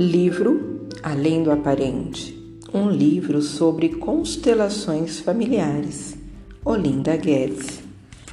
[0.00, 2.32] Livro Além do Aparente
[2.72, 6.16] um livro sobre constelações familiares.
[6.64, 7.80] Olinda Guedes.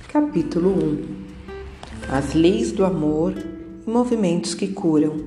[0.07, 1.05] Capítulo 1
[2.07, 5.17] As leis do amor e movimentos que curam.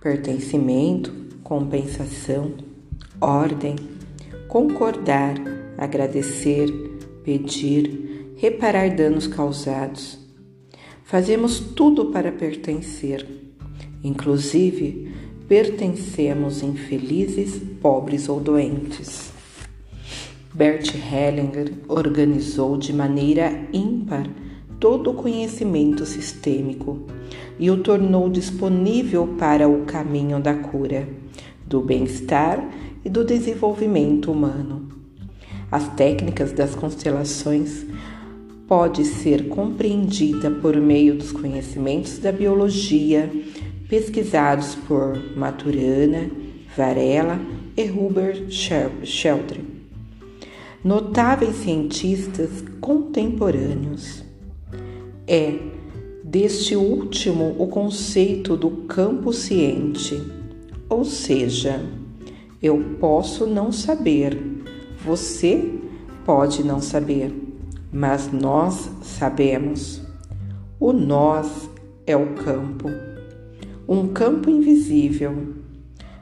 [0.00, 1.12] Pertencimento,
[1.42, 2.52] compensação,
[3.20, 3.74] ordem,
[4.46, 5.34] concordar,
[5.76, 6.70] agradecer,
[7.24, 10.16] pedir, reparar danos causados.
[11.02, 13.26] Fazemos tudo para pertencer,
[14.04, 15.05] inclusive
[15.48, 19.30] pertencemos infelizes, pobres ou doentes.
[20.52, 24.26] Bert Hellinger organizou de maneira ímpar
[24.80, 27.06] todo o conhecimento sistêmico
[27.58, 31.08] e o tornou disponível para o caminho da cura,
[31.66, 32.66] do bem-estar
[33.04, 34.88] e do desenvolvimento humano.
[35.70, 37.86] As técnicas das constelações
[38.66, 43.30] pode ser compreendida por meio dos conhecimentos da biologia,
[43.88, 46.30] pesquisados por Maturana,
[46.76, 47.40] Varela
[47.76, 49.64] e Hubert Sheldrake,
[50.82, 54.24] notáveis cientistas contemporâneos.
[55.26, 55.54] É
[56.22, 60.22] deste último o conceito do campo ciente,
[60.88, 61.84] ou seja,
[62.62, 64.40] eu posso não saber,
[65.04, 65.72] você
[66.24, 67.32] pode não saber,
[67.92, 70.02] mas nós sabemos.
[70.78, 71.70] O nós
[72.06, 73.05] é o campo
[73.88, 75.54] um campo invisível.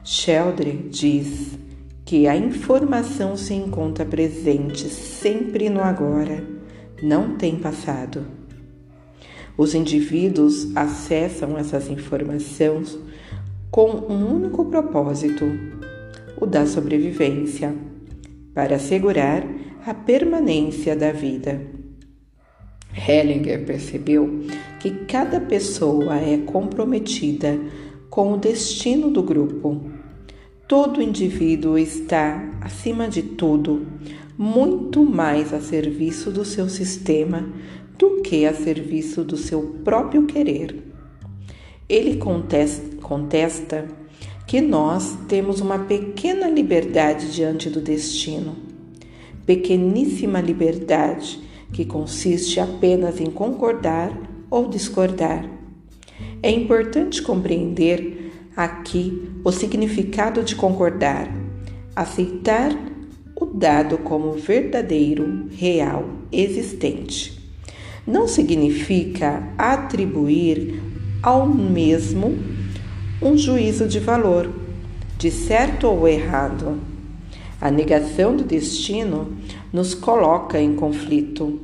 [0.03, 1.57] Sheldry diz
[2.05, 6.43] que a informação se encontra presente sempre no agora,
[7.01, 8.23] não tem passado.
[9.57, 12.99] Os indivíduos acessam essas informações
[13.71, 15.45] com um único propósito,
[16.39, 17.73] o da sobrevivência,
[18.53, 19.43] para assegurar
[19.85, 21.74] a permanência da vida.
[22.95, 24.45] Hellinger percebeu
[24.79, 27.59] que cada pessoa é comprometida
[28.09, 29.81] com o destino do grupo.
[30.67, 33.85] Todo indivíduo está, acima de tudo,
[34.37, 37.47] muito mais a serviço do seu sistema
[37.97, 40.83] do que a serviço do seu próprio querer.
[41.87, 43.87] Ele contesta,
[44.47, 48.55] que nós temos uma pequena liberdade diante do destino,
[49.45, 54.11] pequeníssima liberdade que consiste apenas em concordar
[54.49, 55.49] ou discordar.
[56.41, 61.29] É importante compreender aqui o significado de concordar,
[61.95, 62.71] aceitar
[63.35, 67.37] o dado como verdadeiro, real, existente.
[68.07, 70.81] Não significa atribuir
[71.21, 72.37] ao mesmo
[73.21, 74.49] um juízo de valor,
[75.17, 76.79] de certo ou errado
[77.59, 79.35] a negação do destino
[79.75, 81.59] nos coloca em conflito,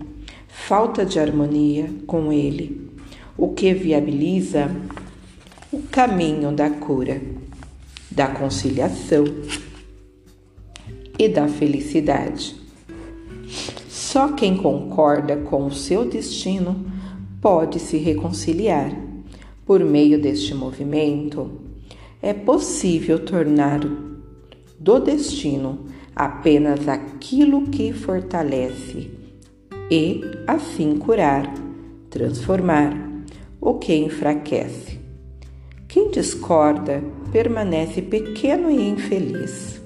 [0.49, 2.91] falta de harmonia com ele,
[3.38, 4.69] o que viabiliza
[5.72, 7.22] o caminho da cura,
[8.11, 9.23] da conciliação
[11.17, 12.53] e da felicidade.
[13.88, 16.85] Só quem concorda com o seu destino
[17.39, 18.91] pode se reconciliar.
[19.66, 21.49] Por meio deste movimento,
[22.22, 23.79] é possível tornar
[24.78, 25.85] do destino
[26.16, 29.11] apenas aquilo que fortalece
[29.89, 31.53] e, assim, curar,
[32.09, 32.95] transformar
[33.59, 34.99] o que enfraquece.
[35.88, 39.81] Quem discorda permanece pequeno e infeliz.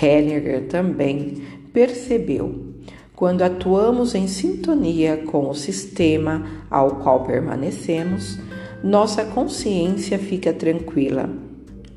[0.00, 1.42] Hellinger também
[1.72, 2.74] percebeu
[3.14, 8.38] quando atuamos em sintonia com o sistema ao qual permanecemos,
[8.82, 11.30] nossa consciência fica tranquila.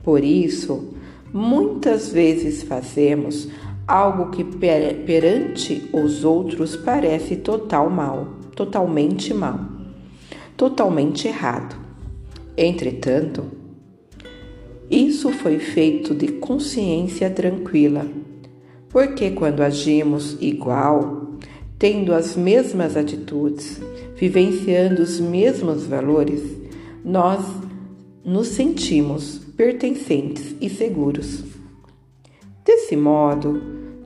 [0.03, 0.93] Por isso,
[1.33, 3.49] Muitas vezes fazemos
[3.87, 9.59] algo que per perante os outros parece total mal, totalmente mal,
[10.55, 11.75] totalmente errado.
[12.57, 13.43] Entretanto,
[14.89, 18.05] isso foi feito de consciência tranquila,
[18.89, 21.33] porque quando agimos igual,
[21.77, 23.81] tendo as mesmas atitudes,
[24.15, 26.41] vivenciando os mesmos valores,
[27.03, 27.45] nós
[28.23, 31.43] nos sentimos pertencentes e seguros.
[32.63, 33.59] Desse modo,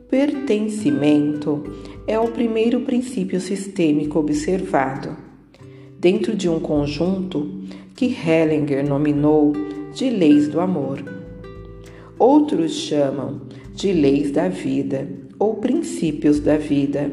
[0.09, 1.61] pertencimento
[2.07, 5.17] é o primeiro princípio sistêmico observado
[5.99, 7.63] dentro de um conjunto
[7.97, 9.51] que Hellinger nominou
[9.93, 11.03] de leis do amor.
[12.17, 13.41] Outros chamam
[13.75, 15.05] de leis da vida
[15.37, 17.11] ou princípios da vida,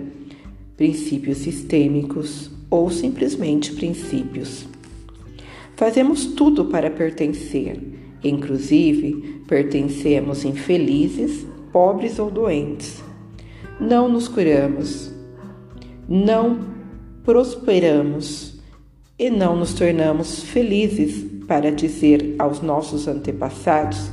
[0.76, 4.64] princípios sistêmicos ou simplesmente princípios.
[5.74, 13.02] Fazemos tudo para pertencer Inclusive, pertencemos infelizes, pobres ou doentes.
[13.80, 15.12] Não nos curamos,
[16.08, 16.60] não
[17.22, 18.60] prosperamos
[19.18, 24.10] e não nos tornamos felizes para dizer aos nossos antepassados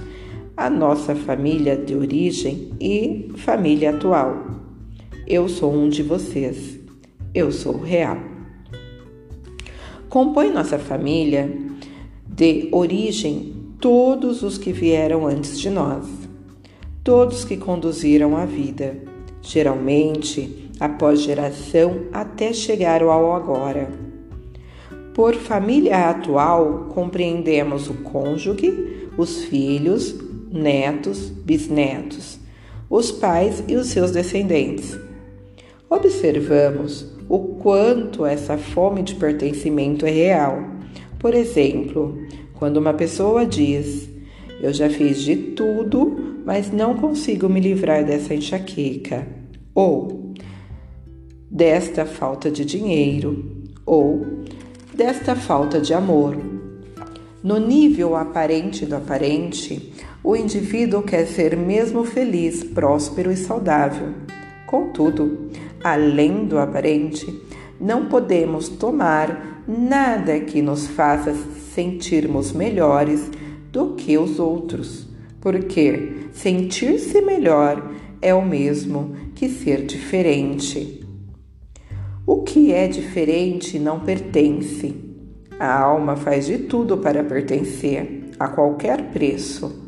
[0.58, 4.46] a nossa família de origem e família atual.
[5.28, 6.80] Eu sou um de vocês.
[7.34, 8.18] Eu sou real.
[10.08, 11.52] Compõe nossa família
[12.26, 13.55] de origem
[13.86, 16.08] todos os que vieram antes de nós,
[17.04, 18.98] todos que conduziram a vida,
[19.44, 23.92] geralmente após geração até chegar ao agora.
[25.14, 30.16] Por família atual, compreendemos o cônjuge, os filhos,
[30.52, 32.40] netos, bisnetos,
[32.90, 34.98] os pais e os seus descendentes.
[35.88, 40.72] Observamos o quanto essa fome de pertencimento é real.
[41.20, 42.18] Por exemplo,
[42.58, 44.10] quando uma pessoa diz:
[44.62, 49.28] Eu já fiz de tudo, mas não consigo me livrar dessa enxaqueca,
[49.74, 50.34] ou
[51.50, 54.26] desta falta de dinheiro, ou
[54.94, 56.38] desta falta de amor.
[57.44, 59.94] No nível aparente do aparente,
[60.24, 64.14] o indivíduo quer ser mesmo feliz, próspero e saudável.
[64.66, 65.52] Contudo,
[65.84, 67.28] além do aparente,
[67.80, 71.36] não podemos tomar nada que nos faça
[71.76, 73.30] sentirmos melhores
[73.72, 75.08] do que os outros,
[75.40, 77.92] porque sentir-se melhor
[78.22, 81.06] é o mesmo que ser diferente.
[82.26, 84.96] O que é diferente não pertence.
[85.60, 89.86] A alma faz de tudo para pertencer, a qualquer preço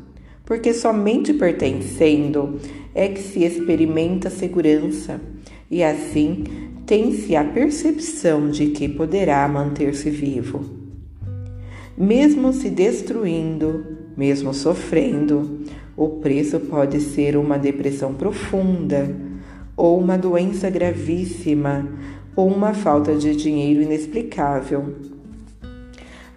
[0.47, 2.57] porque somente pertencendo
[2.95, 5.19] é que se experimenta segurança
[5.69, 6.45] e assim
[6.85, 10.76] tem-se a percepção de que poderá manter-se vivo.
[11.97, 13.83] Mesmo se destruindo,
[14.15, 15.61] mesmo sofrendo,
[15.95, 19.09] o preço pode ser uma depressão profunda,
[19.75, 21.89] ou uma doença gravíssima,
[22.35, 24.93] ou uma falta de dinheiro inexplicável.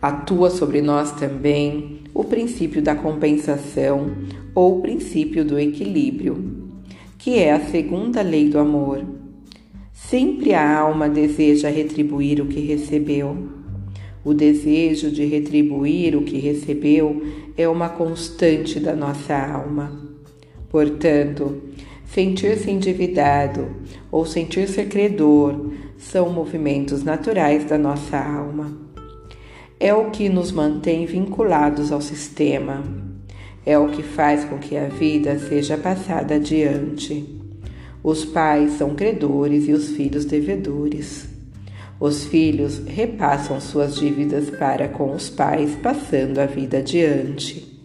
[0.01, 4.13] Atua sobre nós também o princípio da compensação
[4.55, 6.71] ou o princípio do equilíbrio,
[7.19, 9.05] que é a segunda lei do amor.
[9.93, 13.60] Sempre a alma deseja retribuir o que recebeu.
[14.25, 17.23] O desejo de retribuir o que recebeu
[17.57, 19.99] é uma constante da nossa alma.
[20.69, 21.63] Portanto,
[22.05, 23.69] sentir-se endividado
[24.11, 28.91] ou sentir-se credor são movimentos naturais da nossa alma
[29.83, 32.85] é o que nos mantém vinculados ao sistema,
[33.65, 37.41] é o que faz com que a vida seja passada adiante.
[38.05, 41.30] Os pais são credores e os filhos devedores.
[42.01, 47.79] Os filhos repassam suas dívidas para com os pais, passando a vida adiante.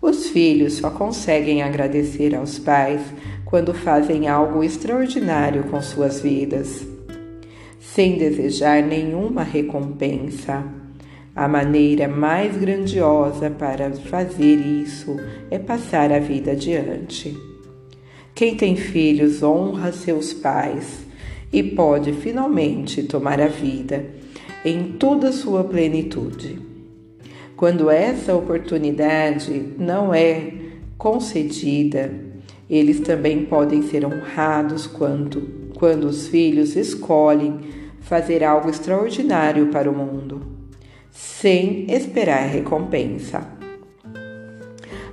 [0.00, 3.02] Os filhos só conseguem agradecer aos pais
[3.44, 6.86] quando fazem algo extraordinário com suas vidas,
[7.80, 10.64] sem desejar nenhuma recompensa.
[11.34, 15.16] A maneira mais grandiosa para fazer isso
[15.50, 17.36] é passar a vida adiante.
[18.32, 21.07] Quem tem filhos honra seus pais
[21.52, 24.06] e pode finalmente tomar a vida
[24.64, 26.58] em toda sua plenitude.
[27.56, 30.52] Quando essa oportunidade não é
[30.96, 32.12] concedida,
[32.68, 37.60] eles também podem ser honrados quando, quando os filhos escolhem
[38.00, 40.58] fazer algo extraordinário para o mundo
[41.18, 43.46] sem esperar recompensa.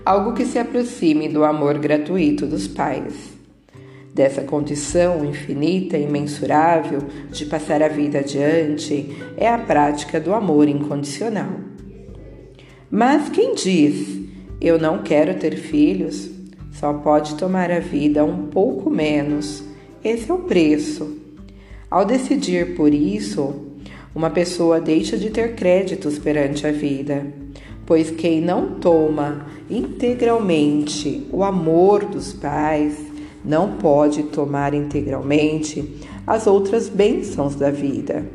[0.05, 3.34] Algo que se aproxime do amor gratuito dos pais.
[4.15, 10.69] Dessa condição infinita e imensurável de passar a vida adiante é a prática do amor
[10.69, 11.59] incondicional.
[12.89, 14.21] Mas quem diz
[14.61, 16.31] eu não quero ter filhos
[16.71, 19.65] só pode tomar a vida um pouco menos.
[20.01, 21.17] Esse é o preço.
[21.91, 23.65] Ao decidir por isso,
[24.15, 27.27] uma pessoa deixa de ter créditos perante a vida,
[27.85, 33.04] pois quem não toma integralmente o amor dos pais
[33.45, 38.25] não pode tomar integralmente as outras bênçãos da vida.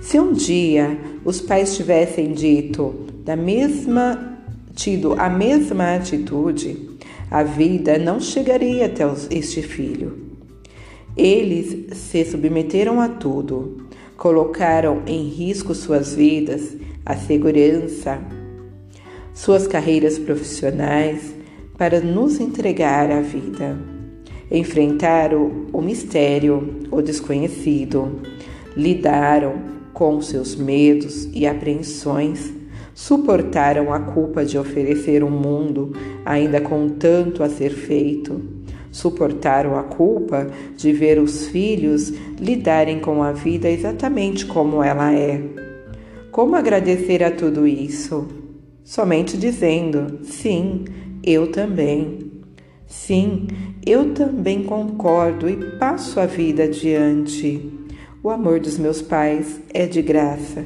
[0.00, 2.94] Se um dia os pais tivessem dito
[3.24, 4.32] da mesma
[4.74, 6.98] tido a mesma atitude,
[7.30, 10.18] a vida não chegaria até este filho.
[11.16, 18.20] Eles se submeteram a tudo, colocaram em risco suas vidas, a segurança,
[19.32, 21.32] suas carreiras profissionais
[21.78, 23.93] para nos entregar a vida.
[24.54, 28.20] Enfrentaram o mistério, o desconhecido,
[28.76, 29.54] lidaram
[29.92, 32.52] com seus medos e apreensões,
[32.94, 35.92] suportaram a culpa de oferecer um mundo
[36.24, 40.46] ainda com tanto a ser feito Suportaram a culpa
[40.76, 45.42] de ver os filhos lidarem com a vida exatamente como ela é,
[46.30, 48.28] Como agradecer a tudo isso?
[48.84, 50.84] Somente dizendo: sim,
[51.24, 52.18] eu também.
[52.86, 53.48] Sim,
[53.86, 57.70] eu também concordo e passo a vida adiante.
[58.22, 60.64] O amor dos meus pais é de graça.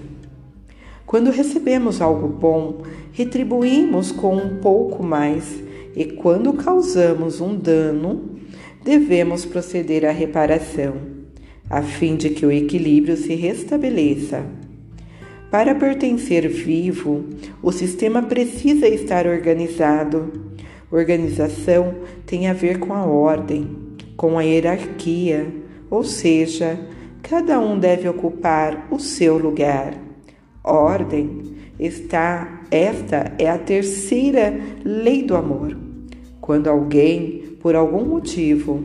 [1.04, 2.82] Quando recebemos algo bom,
[3.12, 5.60] retribuímos com um pouco mais,
[5.96, 8.36] e quando causamos um dano,
[8.84, 10.94] devemos proceder à reparação,
[11.68, 14.44] a fim de que o equilíbrio se restabeleça.
[15.50, 17.24] Para pertencer vivo,
[17.62, 20.47] o sistema precisa estar organizado.
[20.90, 23.76] Organização tem a ver com a ordem,
[24.16, 25.46] com a hierarquia,
[25.90, 26.78] ou seja,
[27.22, 29.94] cada um deve ocupar o seu lugar.
[30.64, 35.76] Ordem está, esta é a terceira lei do amor.
[36.40, 38.82] Quando alguém, por algum motivo,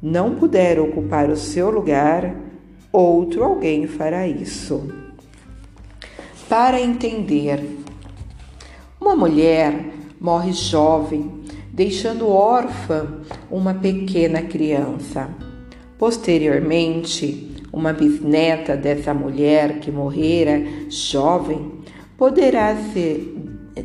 [0.00, 2.34] não puder ocupar o seu lugar,
[2.90, 5.04] outro alguém fará isso
[6.48, 7.62] para entender.
[9.00, 11.30] Uma mulher morre jovem,
[11.72, 13.06] deixando órfã
[13.50, 15.28] uma pequena criança.
[15.98, 21.72] Posteriormente, uma bisneta dessa mulher que morrera jovem
[22.16, 23.36] poderá ser,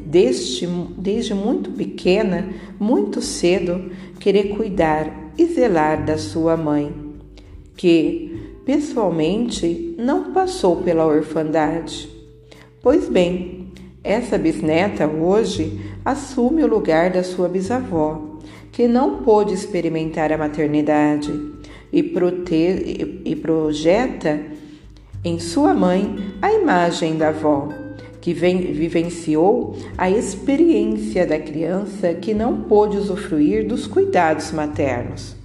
[0.06, 0.68] desde,
[0.98, 2.48] desde muito pequena,
[2.80, 6.94] muito cedo, querer cuidar e zelar da sua mãe,
[7.76, 12.08] que pessoalmente não passou pela orfandade.
[12.84, 13.59] Pois bem,
[14.04, 18.40] essa bisneta hoje assume o lugar da sua bisavó,
[18.72, 21.32] que não pôde experimentar a maternidade
[21.92, 24.40] e, prote e projeta
[25.24, 27.68] em sua mãe a imagem da avó,
[28.22, 35.36] que vivenciou a experiência da criança que não pôde usufruir dos cuidados maternos.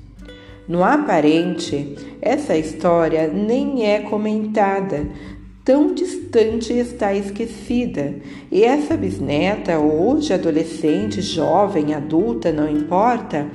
[0.66, 5.06] No aparente, essa história nem é comentada,
[5.64, 8.16] tão distante está esquecida.
[8.52, 13.48] E essa bisneta, hoje adolescente, jovem, adulta, não importa,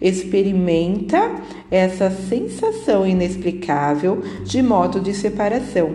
[0.00, 1.36] experimenta
[1.70, 5.92] essa sensação inexplicável de modo de separação,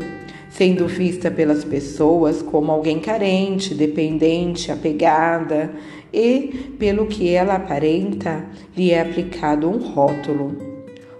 [0.50, 5.74] sendo vista pelas pessoas como alguém carente, dependente, apegada,
[6.14, 8.46] e, pelo que ela aparenta,
[8.76, 10.56] lhe é aplicado um rótulo.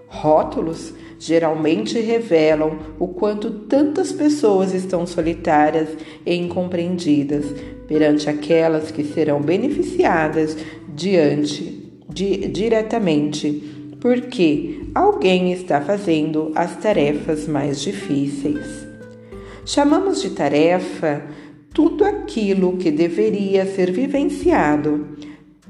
[0.06, 5.88] Rótulos geralmente revelam o quanto tantas pessoas estão solitárias
[6.24, 7.46] e incompreendidas
[7.88, 10.56] perante aquelas que serão beneficiadas
[10.94, 18.86] diante di, diretamente, porque alguém está fazendo as tarefas mais difíceis.
[19.64, 21.22] Chamamos de tarefa
[21.74, 25.16] tudo aquilo que deveria ser vivenciado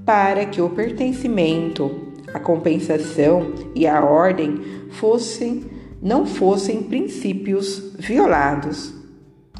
[0.04, 5.64] para que o pertencimento a compensação e a ordem fossem
[6.00, 8.92] não fossem princípios violados.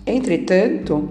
[0.07, 1.09] Entretanto,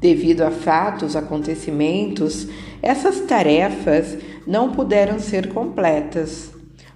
[0.00, 2.46] devido a fatos, acontecimentos,
[2.82, 6.50] essas tarefas não puderam ser completas.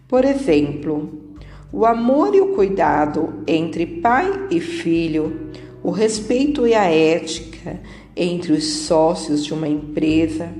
[0.06, 1.36] Por exemplo,
[1.72, 5.50] o amor e o cuidado entre pai e filho,
[5.82, 7.80] o respeito e a ética
[8.14, 10.50] entre os sócios de uma empresa,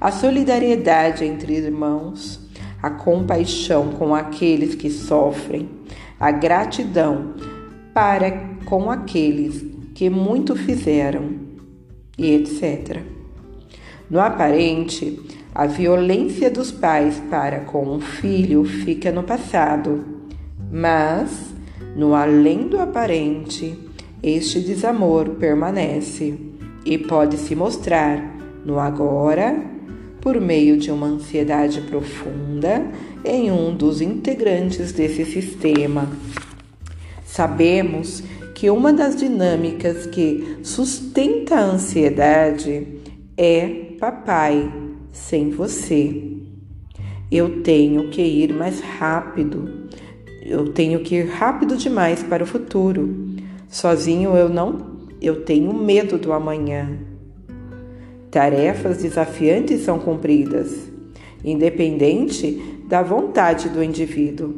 [0.00, 2.40] a solidariedade entre irmãos,
[2.84, 5.70] a compaixão com aqueles que sofrem,
[6.20, 7.32] a gratidão
[7.94, 8.30] para
[8.66, 9.64] com aqueles
[9.94, 11.30] que muito fizeram,
[12.18, 13.00] e etc.
[14.10, 15.18] No aparente,
[15.54, 20.04] a violência dos pais para com o filho fica no passado,
[20.70, 21.54] mas
[21.96, 23.78] no além do aparente,
[24.22, 26.38] este desamor permanece
[26.84, 29.72] e pode se mostrar no agora
[30.24, 32.90] por meio de uma ansiedade profunda
[33.22, 36.10] em um dos integrantes desse sistema.
[37.26, 38.22] Sabemos
[38.54, 42.88] que uma das dinâmicas que sustenta a ansiedade
[43.36, 43.68] é
[44.00, 44.72] papai
[45.12, 46.22] sem você.
[47.30, 49.88] Eu tenho que ir mais rápido.
[50.40, 53.34] Eu tenho que ir rápido demais para o futuro.
[53.68, 57.13] Sozinho eu não, eu tenho medo do amanhã.
[58.34, 60.90] Tarefas desafiantes são cumpridas,
[61.44, 64.56] independente da vontade do indivíduo,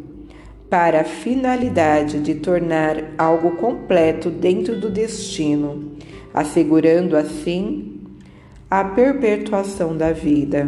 [0.70, 5.92] para a finalidade de tornar algo completo dentro do destino,
[6.32, 8.00] assegurando assim
[8.70, 10.66] a perpetuação da vida.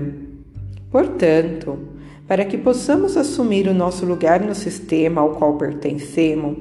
[0.91, 1.79] Portanto,
[2.27, 6.59] para que possamos assumir o nosso lugar no sistema ao qual pertencemos,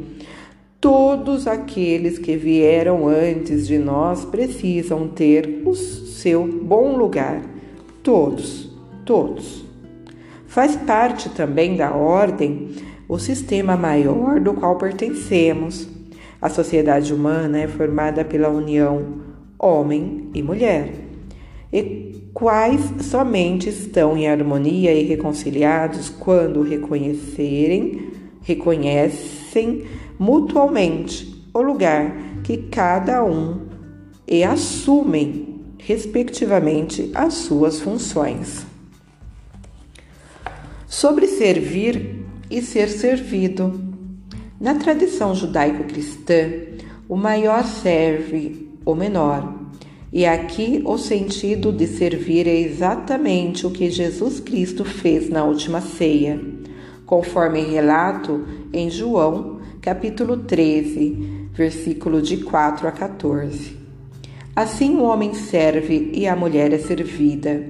[0.79, 7.41] Todos aqueles que vieram antes de nós precisam ter o seu bom lugar.
[8.03, 8.71] Todos,
[9.03, 9.65] todos.
[10.45, 12.69] Faz parte também da ordem
[13.09, 15.87] o sistema maior do qual pertencemos,
[16.39, 19.23] A sociedade humana é formada pela união
[19.57, 20.93] homem e mulher,
[21.73, 28.11] e quais somente estão em harmonia e reconciliados quando reconhecerem,
[28.43, 29.83] reconhecem
[30.19, 33.67] mutualmente o lugar que cada um
[34.27, 38.65] e assumem, respectivamente, as suas funções.
[40.87, 43.79] Sobre servir e ser servido.
[44.59, 46.49] Na tradição judaico-cristã,
[47.07, 49.53] o maior serve o menor.
[50.11, 55.81] E aqui o sentido de servir é exatamente o que Jesus Cristo fez na última
[55.81, 56.41] ceia,
[57.05, 59.56] conforme relato em João,
[59.87, 63.77] capítulo 13, versículo de 4 a 14.
[64.53, 67.63] Assim o homem serve e a mulher é servida.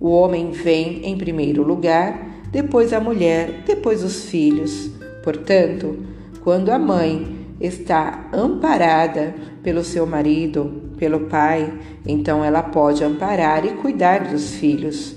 [0.00, 4.90] O homem vem em primeiro lugar, depois a mulher, depois os filhos.
[5.22, 5.98] Portanto,
[6.42, 13.72] quando a mãe está amparada pelo seu marido, pelo pai, então ela pode amparar e
[13.72, 15.14] cuidar dos filhos.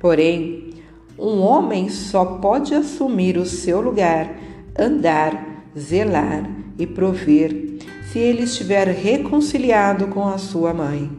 [0.00, 0.70] Porém,
[1.18, 4.34] um homem só pode assumir o seu lugar,
[4.78, 7.78] andar, zelar e prover
[8.10, 11.10] se ele estiver reconciliado com a sua mãe.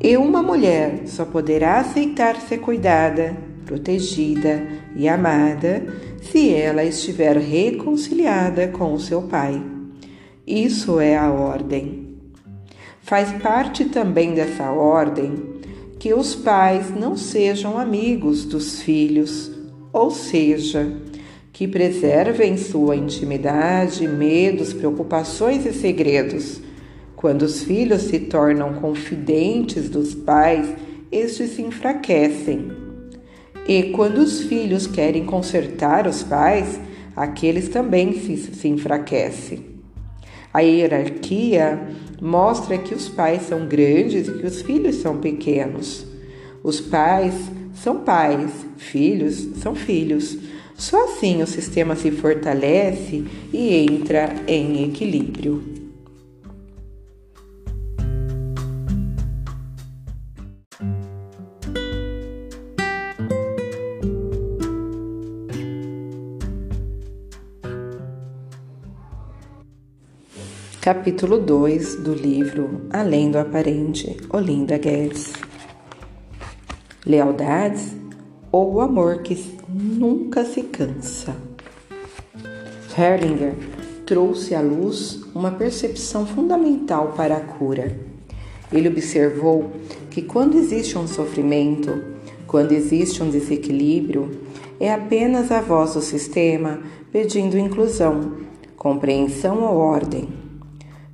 [0.00, 4.66] E uma mulher só poderá aceitar ser cuidada, protegida
[4.96, 5.86] e amada
[6.20, 9.62] se ela estiver reconciliada com o seu pai.
[10.46, 12.18] Isso é a ordem.
[13.00, 15.60] Faz parte também dessa ordem
[15.98, 19.50] que os pais não sejam amigos dos filhos,
[19.92, 21.01] ou seja,
[21.52, 26.60] que preservem sua intimidade, medos, preocupações e segredos.
[27.14, 30.68] Quando os filhos se tornam confidentes dos pais,
[31.10, 32.82] estes se enfraquecem
[33.66, 36.80] e quando os filhos querem consertar os pais,
[37.14, 39.66] aqueles também se, se enfraquecem.
[40.52, 41.80] A hierarquia
[42.20, 46.04] mostra que os pais são grandes e que os filhos são pequenos.
[46.62, 47.34] Os pais
[47.74, 50.36] são pais, filhos são filhos.
[50.82, 55.62] Só assim o sistema se fortalece e entra em equilíbrio.
[70.80, 75.32] Capítulo 2 do livro Além do Aparente, Olinda Guedes.
[77.06, 78.01] Lealdades
[78.52, 81.34] ou o amor que nunca se cansa.
[82.96, 83.54] Herlinger
[84.04, 87.96] trouxe à luz uma percepção fundamental para a cura.
[88.70, 89.70] Ele observou
[90.10, 92.02] que quando existe um sofrimento,
[92.46, 94.30] quando existe um desequilíbrio,
[94.78, 98.32] é apenas a voz do sistema pedindo inclusão,
[98.76, 100.28] compreensão ou ordem.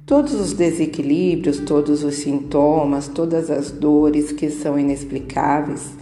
[0.07, 5.98] Todos os desequilíbrios, todos os sintomas, todas as dores que são inexplicáveis,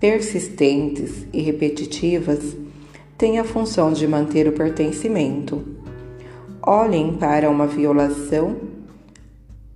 [0.00, 2.56] persistentes e repetitivas
[3.16, 5.64] têm a função de manter o pertencimento.
[6.62, 8.56] Olhem para uma violação,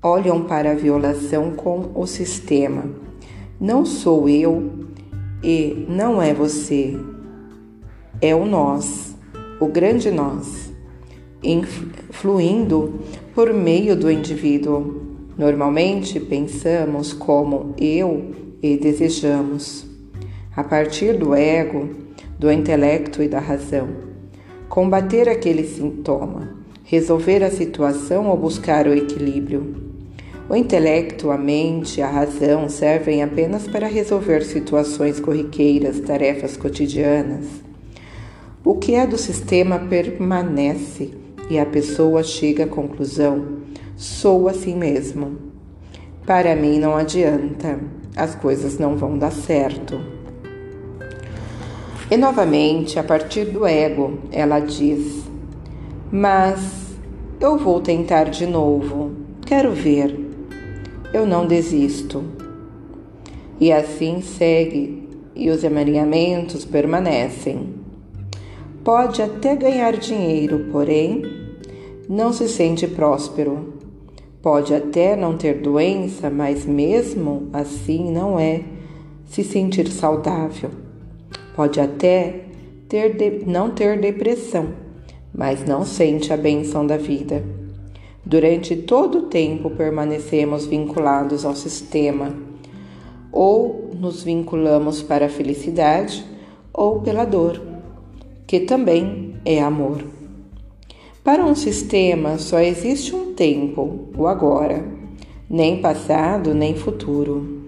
[0.02, 2.84] olham para a violação com o sistema.
[3.60, 4.70] Não sou eu
[5.42, 6.96] e não é você,
[8.20, 9.16] é o nós,
[9.58, 10.72] o grande nós,
[11.42, 13.00] influindo
[13.34, 15.02] por meio do indivíduo.
[15.36, 18.32] Normalmente pensamos como eu
[18.62, 19.91] e desejamos,
[20.54, 21.88] a partir do ego,
[22.38, 23.88] do intelecto e da razão.
[24.68, 29.92] Combater aquele sintoma, resolver a situação ou buscar o equilíbrio.
[30.50, 37.46] O intelecto, a mente, a razão servem apenas para resolver situações corriqueiras, tarefas cotidianas.
[38.64, 41.10] O que é do sistema permanece
[41.48, 43.58] e a pessoa chega à conclusão:
[43.96, 45.38] sou assim mesmo.
[46.26, 47.80] Para mim não adianta,
[48.14, 50.21] as coisas não vão dar certo.
[52.12, 55.24] E novamente, a partir do ego, ela diz:
[56.10, 56.94] Mas
[57.40, 59.12] eu vou tentar de novo,
[59.46, 60.20] quero ver.
[61.10, 62.22] Eu não desisto.
[63.58, 67.76] E assim segue, e os emaranhamentos permanecem.
[68.84, 71.22] Pode até ganhar dinheiro, porém
[72.06, 73.72] não se sente próspero.
[74.42, 78.60] Pode até não ter doença, mas mesmo assim não é
[79.24, 80.81] se sentir saudável.
[81.54, 82.46] Pode até
[82.88, 84.68] ter de, não ter depressão,
[85.34, 87.42] mas não sente a benção da vida.
[88.24, 92.34] Durante todo o tempo permanecemos vinculados ao sistema,
[93.30, 96.24] ou nos vinculamos para a felicidade
[96.72, 97.72] ou pela dor
[98.52, 100.04] que também é amor.
[101.24, 104.84] Para um sistema só existe um tempo, o agora,
[105.48, 107.61] nem passado nem futuro.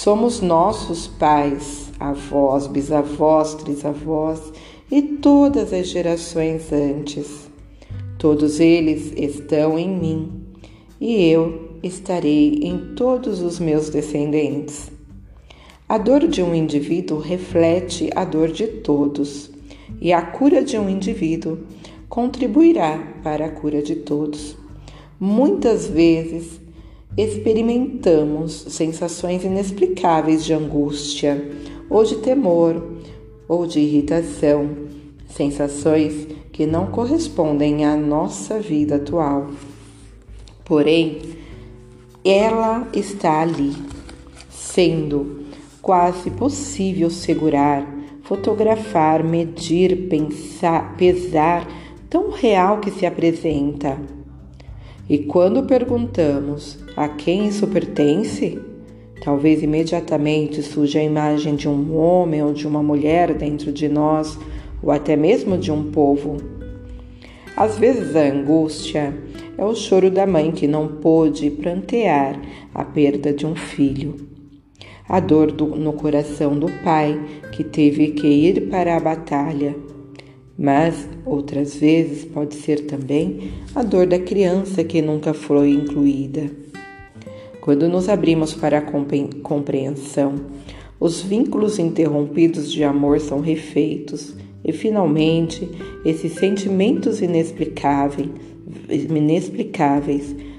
[0.00, 4.40] Somos nossos pais, avós, bisavós, trisavós
[4.88, 7.50] e todas as gerações antes.
[8.16, 10.44] Todos eles estão em mim
[11.00, 14.88] e eu estarei em todos os meus descendentes.
[15.88, 19.50] A dor de um indivíduo reflete a dor de todos,
[20.00, 21.58] e a cura de um indivíduo
[22.08, 24.56] contribuirá para a cura de todos.
[25.18, 26.67] Muitas vezes
[27.16, 31.50] experimentamos sensações inexplicáveis de angústia,
[31.90, 32.98] ou de temor,
[33.48, 34.68] ou de irritação,
[35.28, 39.48] sensações que não correspondem à nossa vida atual.
[40.64, 41.20] Porém,
[42.24, 43.72] ela está ali,
[44.50, 45.44] sendo
[45.80, 47.86] quase possível segurar,
[48.22, 51.66] fotografar, medir, pensar, pesar
[52.10, 53.98] tão real que se apresenta.
[55.08, 58.58] E quando perguntamos a quem isso pertence,
[59.22, 64.36] talvez imediatamente surja a imagem de um homem ou de uma mulher dentro de nós,
[64.82, 66.38] ou até mesmo de um povo.
[67.56, 69.16] Às vezes a angústia
[69.56, 72.40] é o choro da mãe que não pôde prantear
[72.74, 74.16] a perda de um filho.
[75.08, 77.16] A dor do, no coração do pai
[77.52, 79.76] que teve que ir para a batalha
[80.58, 86.50] mas outras vezes pode ser também a dor da criança que nunca foi incluída.
[87.68, 88.82] Quando nos abrimos para a
[89.42, 90.36] compreensão,
[90.98, 95.68] os vínculos interrompidos de amor são refeitos e finalmente
[96.02, 98.30] esses sentimentos inexplicáveis,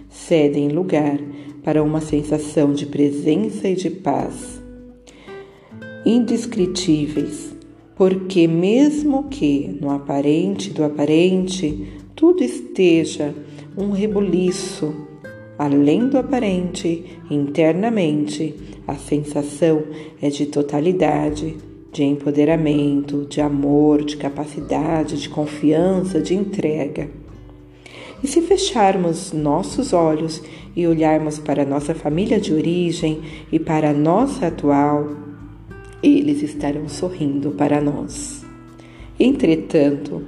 [0.08, 1.20] cedem lugar
[1.64, 4.62] para uma sensação de presença e de paz.
[6.06, 7.56] Indescritíveis
[7.96, 13.34] porque, mesmo que no aparente do aparente tudo esteja
[13.76, 15.09] um rebuliço,
[15.60, 18.56] além do aparente, internamente,
[18.88, 19.84] a sensação
[20.22, 21.58] é de totalidade,
[21.92, 27.10] de empoderamento, de amor, de capacidade, de confiança, de entrega.
[28.24, 30.42] E se fecharmos nossos olhos
[30.74, 33.20] e olharmos para nossa família de origem
[33.52, 35.10] e para a nossa atual,
[36.02, 38.46] eles estarão sorrindo para nós.
[39.20, 40.24] Entretanto,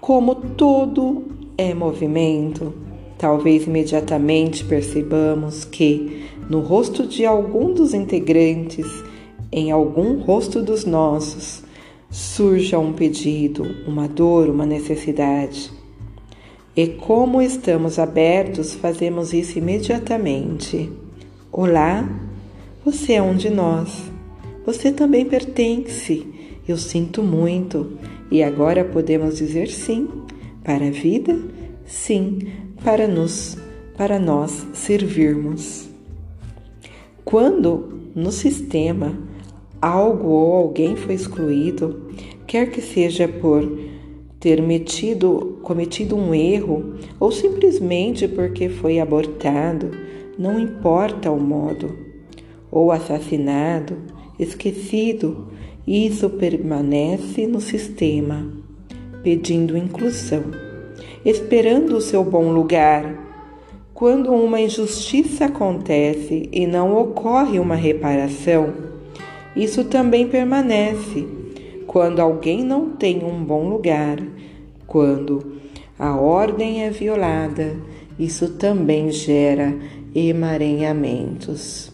[0.00, 1.24] como todo
[1.58, 2.89] é movimento,
[3.20, 8.86] talvez imediatamente percebamos que no rosto de algum dos integrantes,
[9.52, 11.62] em algum rosto dos nossos,
[12.08, 15.70] surja um pedido, uma dor, uma necessidade.
[16.74, 20.90] E como estamos abertos, fazemos isso imediatamente.
[21.52, 22.08] Olá,
[22.82, 24.10] você é um de nós.
[24.64, 26.26] Você também pertence.
[26.66, 27.98] Eu sinto muito.
[28.30, 30.08] E agora podemos dizer sim
[30.64, 31.38] para a vida,
[31.90, 32.38] sim
[32.84, 33.58] para nos,
[33.96, 35.88] para nós servirmos.
[37.24, 39.18] Quando no sistema
[39.82, 42.08] algo ou alguém foi excluído,
[42.46, 43.68] quer que seja por
[44.38, 49.90] ter metido, cometido um erro ou simplesmente porque foi abortado,
[50.38, 51.98] não importa o modo,
[52.70, 53.96] ou assassinado,
[54.38, 55.48] esquecido,
[55.86, 58.48] isso permanece no sistema,
[59.22, 60.69] pedindo inclusão,
[61.24, 63.28] esperando o seu bom lugar.
[63.92, 68.72] Quando uma injustiça acontece e não ocorre uma reparação,
[69.54, 71.26] isso também permanece.
[71.86, 74.18] Quando alguém não tem um bom lugar,
[74.86, 75.60] quando
[75.98, 77.76] a ordem é violada,
[78.18, 79.74] isso também gera
[80.14, 81.92] emaranhamentos.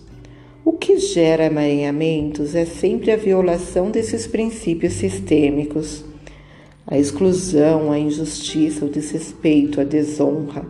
[0.65, 6.05] O que gera emaranhamentos é sempre a violação desses princípios sistêmicos,
[6.87, 10.65] a exclusão, a injustiça, o desrespeito, a desonra.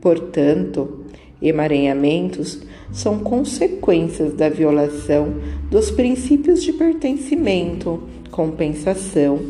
[0.00, 1.04] Portanto,
[1.40, 2.60] emaranhamentos
[2.90, 5.34] são consequências da violação
[5.70, 9.40] dos princípios de pertencimento, compensação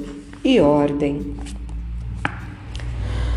[0.45, 1.35] e ordem.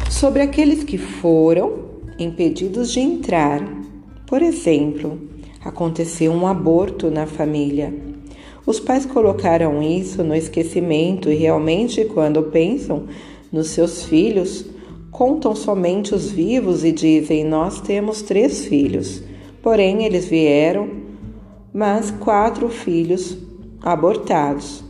[0.09, 3.61] Sobre aqueles que foram impedidos de entrar,
[4.25, 5.19] por exemplo,
[5.63, 8.10] aconteceu um aborto na família.
[8.65, 13.05] Os pais colocaram isso no esquecimento e realmente, quando pensam
[13.51, 14.65] nos seus filhos,
[15.09, 19.23] contam somente os vivos e dizem: Nós temos três filhos.
[19.63, 20.89] Porém, eles vieram,
[21.73, 23.37] mas quatro filhos
[23.81, 24.83] abortados.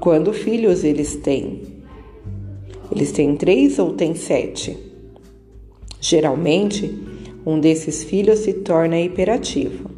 [0.00, 1.62] Quando filhos eles têm?
[2.90, 4.76] Eles têm três ou têm sete?
[6.00, 6.92] Geralmente,
[7.46, 9.91] um desses filhos se torna hiperativo.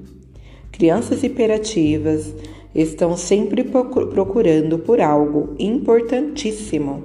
[0.77, 2.35] Crianças hiperativas
[2.75, 7.01] estão sempre procurando por algo importantíssimo.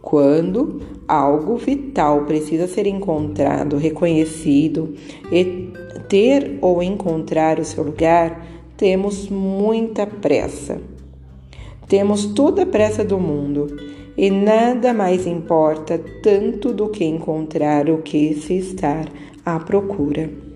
[0.00, 4.94] Quando algo vital precisa ser encontrado, reconhecido
[5.30, 5.70] e
[6.08, 8.42] ter ou encontrar o seu lugar,
[8.78, 10.80] temos muita pressa.
[11.86, 13.76] Temos toda a pressa do mundo
[14.16, 19.04] e nada mais importa tanto do que encontrar o que se está
[19.44, 20.47] à procura.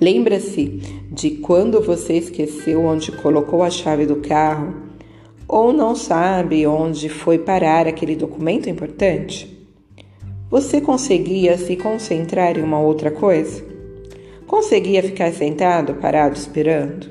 [0.00, 0.80] Lembra-se
[1.12, 4.74] de quando você esqueceu onde colocou a chave do carro
[5.46, 9.58] ou não sabe onde foi parar aquele documento importante?
[10.50, 13.62] Você conseguia se concentrar em uma outra coisa?
[14.46, 17.10] Conseguia ficar sentado, parado, esperando?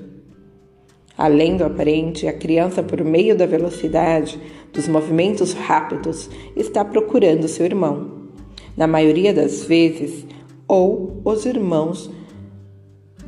[1.16, 4.40] Além do aparente, a criança, por meio da velocidade,
[4.74, 8.30] dos movimentos rápidos, está procurando seu irmão.
[8.76, 10.26] Na maioria das vezes,
[10.68, 12.10] ou os irmãos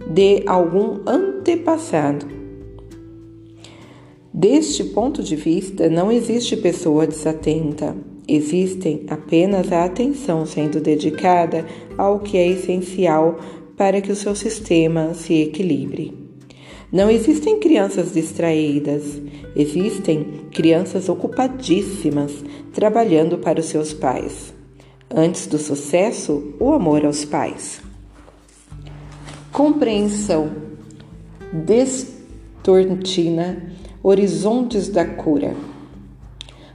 [0.08, 2.26] de algum antepassado.
[4.34, 7.96] Deste ponto de vista, não existe pessoa desatenta.
[8.28, 11.66] Existem apenas a atenção sendo dedicada
[11.98, 13.38] ao que é essencial
[13.76, 16.14] para que o seu sistema se equilibre.
[16.92, 19.22] Não existem crianças distraídas,
[19.56, 22.32] existem crianças ocupadíssimas
[22.74, 24.54] trabalhando para os seus pais.
[25.10, 27.82] Antes do sucesso, o amor aos pais.
[29.52, 30.50] Compreensão
[31.52, 33.62] destortina
[34.02, 35.54] horizontes da cura.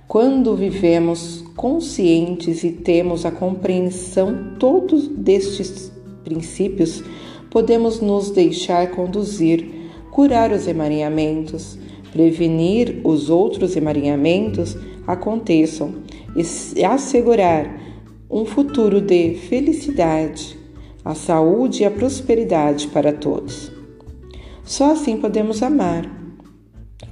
[0.06, 5.90] Quando vivemos conscientes e temos a compreensão todos destes
[6.22, 7.02] princípios,
[7.50, 9.66] podemos nos deixar conduzir
[10.10, 11.78] curar os emaranhamentos,
[12.12, 15.94] prevenir os outros emaranhamentos aconteçam
[16.36, 17.80] e assegurar
[18.30, 20.65] um futuro de felicidade,
[21.07, 23.71] a saúde e a prosperidade para todos.
[24.64, 26.05] Só assim podemos amar.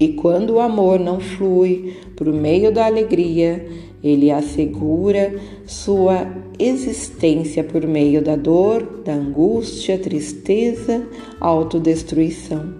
[0.00, 3.64] E quando o amor não flui por meio da alegria,
[4.02, 6.26] ele assegura sua
[6.58, 11.06] existência por meio da dor, da angústia, tristeza,
[11.38, 12.74] autodestruição.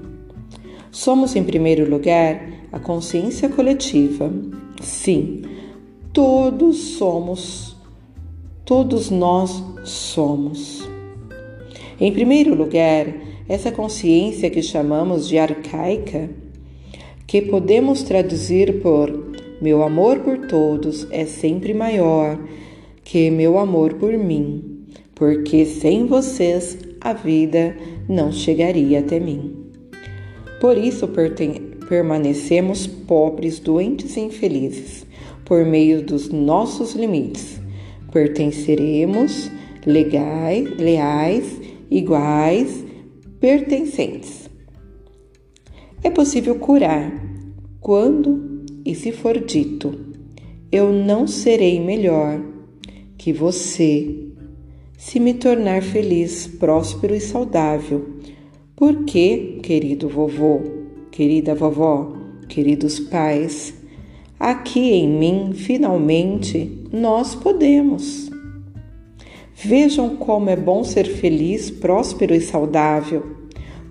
[0.90, 4.33] Somos, em primeiro lugar, a consciência coletiva.
[4.83, 5.42] Sim,
[6.12, 7.77] todos somos,
[8.64, 10.93] todos nós somos.
[12.00, 13.07] Em primeiro lugar,
[13.48, 16.30] essa consciência que chamamos de arcaica,
[17.26, 22.38] que podemos traduzir por meu amor por todos é sempre maior
[23.04, 27.76] que meu amor por mim, porque sem vocês a vida
[28.09, 29.54] não chegaria até mim.
[30.61, 31.09] Por isso
[31.88, 35.07] permanecemos pobres, doentes e infelizes,
[35.44, 37.61] por meio dos nossos limites.
[38.11, 39.50] Pertenceremos
[39.87, 42.84] legais, leais, iguais,
[43.40, 44.50] pertencentes.
[46.02, 47.12] É possível curar
[47.80, 49.94] quando e se for dito:
[50.70, 52.40] Eu não serei melhor
[53.16, 54.28] que você
[54.96, 58.14] se me tornar feliz, próspero e saudável
[58.76, 60.60] porque, querido vovô,
[61.12, 62.12] querida vovó,
[62.48, 63.72] queridos pais,
[64.38, 68.33] aqui em mim, finalmente, nós podemos.
[69.54, 73.24] Vejam como é bom ser feliz, próspero e saudável.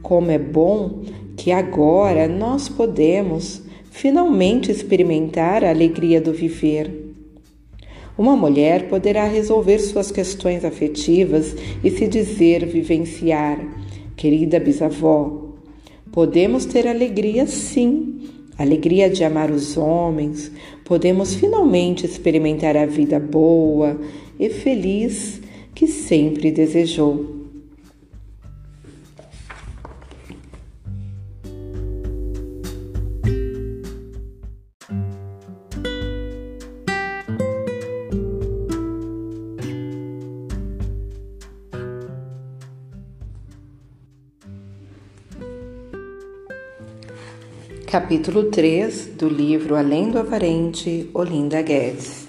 [0.01, 1.03] Como é bom
[1.37, 6.91] que agora nós podemos finalmente experimentar a alegria do viver.
[8.17, 13.59] Uma mulher poderá resolver suas questões afetivas e se dizer vivenciar
[14.15, 15.49] Querida bisavó,
[16.11, 20.51] podemos ter alegria sim, alegria de amar os homens,
[20.85, 23.99] podemos finalmente experimentar a vida boa
[24.39, 25.41] e feliz
[25.73, 27.41] que sempre desejou.
[47.87, 52.27] Capítulo 3 do livro Além do Avarente, Olinda Guedes.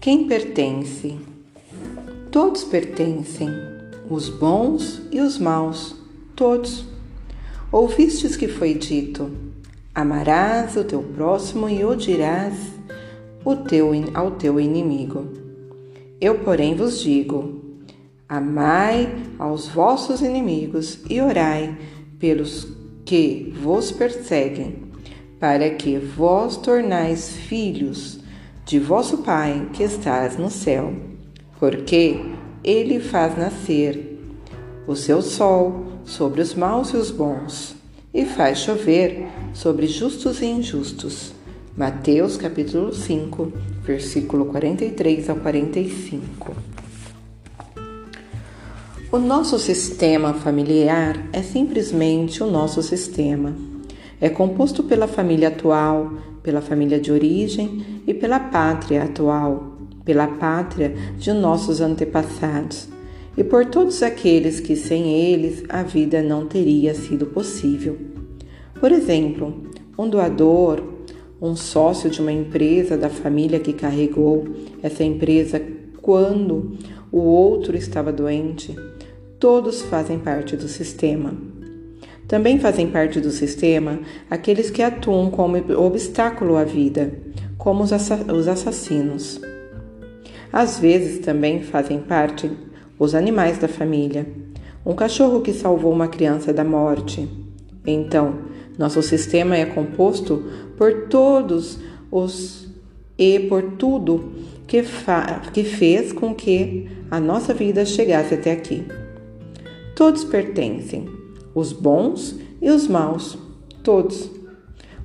[0.00, 1.35] Quem pertence?
[2.36, 3.48] Todos pertencem,
[4.10, 5.96] os bons e os maus,
[6.34, 6.84] todos.
[7.72, 9.30] Ouvistes que foi dito:
[9.94, 12.52] Amarás o teu próximo e odiarás
[13.42, 15.28] o teu, ao teu inimigo.
[16.20, 17.62] Eu, porém, vos digo:
[18.28, 21.74] Amai aos vossos inimigos e orai
[22.18, 22.68] pelos
[23.06, 24.90] que vos perseguem,
[25.40, 28.20] para que vós tornais filhos
[28.66, 30.92] de vosso Pai que estás no céu,
[31.58, 32.20] porque
[32.62, 34.18] ele faz nascer
[34.86, 37.74] o seu sol sobre os maus e os bons,
[38.12, 41.32] e faz chover sobre justos e injustos.
[41.76, 46.56] Mateus capítulo 5, versículo 43 ao 45.
[49.12, 53.54] O nosso sistema familiar é simplesmente o nosso sistema.
[54.20, 59.65] É composto pela família atual, pela família de origem e pela pátria atual,
[60.06, 62.88] pela pátria de nossos antepassados
[63.36, 67.98] e por todos aqueles que sem eles a vida não teria sido possível.
[68.80, 69.62] Por exemplo,
[69.98, 70.82] um doador,
[71.42, 74.46] um sócio de uma empresa da família que carregou
[74.82, 75.60] essa empresa
[76.00, 76.78] quando
[77.12, 78.74] o outro estava doente,
[79.38, 81.34] todos fazem parte do sistema.
[82.26, 87.12] Também fazem parte do sistema aqueles que atuam como obstáculo à vida,
[87.58, 89.40] como os assassinos.
[90.56, 92.50] Às vezes também fazem parte
[92.98, 94.26] os animais da família,
[94.86, 97.28] um cachorro que salvou uma criança da morte.
[97.86, 98.36] Então,
[98.78, 100.42] nosso sistema é composto
[100.78, 101.78] por todos
[102.10, 102.74] os
[103.18, 104.32] e por tudo
[104.66, 104.82] que,
[105.52, 108.82] que fez com que a nossa vida chegasse até aqui.
[109.94, 111.06] Todos pertencem,
[111.54, 113.36] os bons e os maus,
[113.82, 114.30] todos.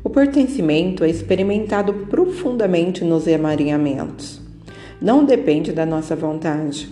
[0.02, 4.41] O pertencimento é experimentado profundamente nos emaranhamentos.
[5.02, 6.88] Não depende da nossa vontade.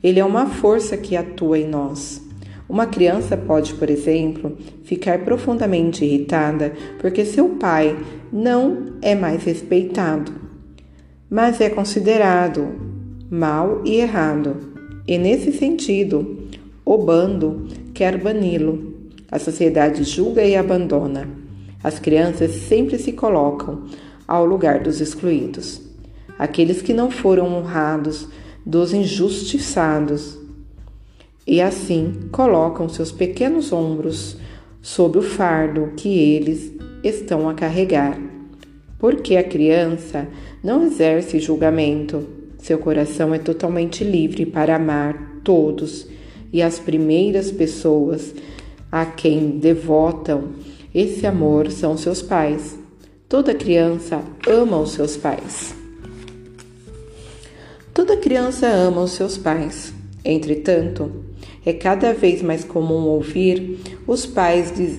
[0.00, 2.22] Ele é uma força que atua em nós.
[2.68, 7.98] Uma criança pode, por exemplo, ficar profundamente irritada porque seu pai
[8.32, 10.32] não é mais respeitado,
[11.28, 12.68] mas é considerado
[13.28, 14.56] mal e errado.
[15.04, 16.46] E nesse sentido,
[16.84, 18.94] o bando quer bani-lo.
[19.28, 21.28] A sociedade julga e abandona.
[21.82, 23.86] As crianças sempre se colocam
[24.28, 25.89] ao lugar dos excluídos.
[26.40, 28.26] Aqueles que não foram honrados
[28.64, 30.38] dos injustiçados,
[31.46, 34.38] e assim colocam seus pequenos ombros
[34.80, 36.72] sobre o fardo que eles
[37.04, 38.18] estão a carregar.
[38.98, 40.28] Porque a criança
[40.64, 42.26] não exerce julgamento,
[42.56, 46.06] seu coração é totalmente livre para amar todos
[46.50, 48.34] e as primeiras pessoas
[48.90, 50.52] a quem devotam
[50.94, 52.78] esse amor são seus pais.
[53.28, 55.79] Toda criança ama os seus pais.
[57.92, 59.92] Toda criança ama os seus pais.
[60.24, 61.10] Entretanto,
[61.64, 64.98] é cada vez mais comum ouvir os pais diz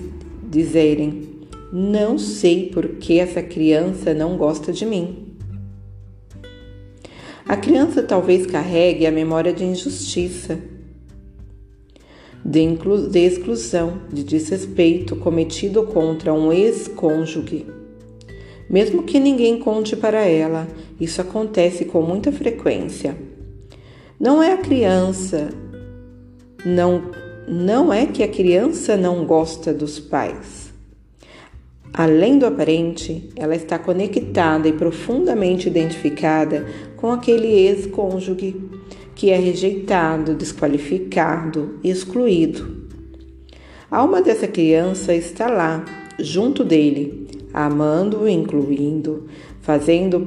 [0.50, 1.40] dizerem:
[1.72, 5.28] Não sei por que essa criança não gosta de mim.
[7.46, 10.58] A criança talvez carregue a memória de injustiça,
[12.44, 12.66] de,
[13.10, 17.66] de exclusão, de desrespeito cometido contra um ex-cônjuge
[18.72, 20.66] mesmo que ninguém conte para ela,
[20.98, 23.14] isso acontece com muita frequência.
[24.18, 25.50] Não é a criança,
[26.64, 27.02] não,
[27.46, 30.72] não é que a criança não gosta dos pais.
[31.92, 38.56] Além do aparente, ela está conectada e profundamente identificada com aquele ex-cônjuge
[39.14, 42.88] que é rejeitado, desqualificado, excluído.
[43.90, 45.84] A alma dessa criança está lá,
[46.18, 47.21] junto dele,
[47.52, 49.26] amando-o, incluindo,
[49.60, 50.20] fazendo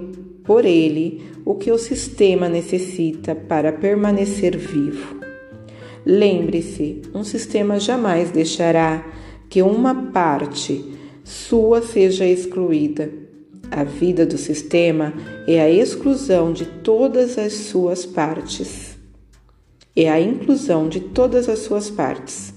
[0.43, 5.19] por ele o que o sistema necessita para permanecer vivo.
[6.05, 9.03] Lembre-se, um sistema jamais deixará
[9.49, 13.09] que uma parte sua seja excluída.
[13.71, 15.13] A vida do sistema
[15.47, 18.95] é a exclusão de todas as suas partes.
[19.95, 22.53] É a inclusão de todas as suas partes.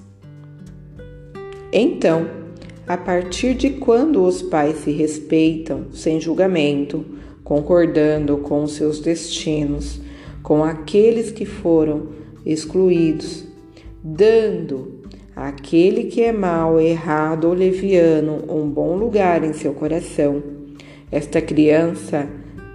[1.73, 2.38] Então,
[2.89, 7.05] a partir de quando os pais se respeitam sem julgamento,
[7.45, 10.01] concordando com seus destinos,
[10.43, 12.09] com aqueles que foram
[12.47, 13.45] excluídos,
[14.03, 15.03] dando
[15.37, 20.43] àquele que é mau, errado ou leviano um bom lugar em seu coração.
[21.13, 22.27] Esta criança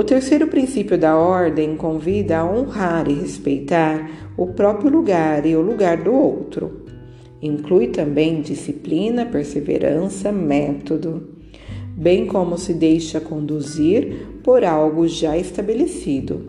[0.00, 5.60] O terceiro princípio da ordem convida a honrar e respeitar o próprio lugar e o
[5.60, 6.86] lugar do outro.
[7.42, 11.28] Inclui também disciplina, perseverança, método,
[11.94, 16.46] bem como se deixa conduzir por algo já estabelecido.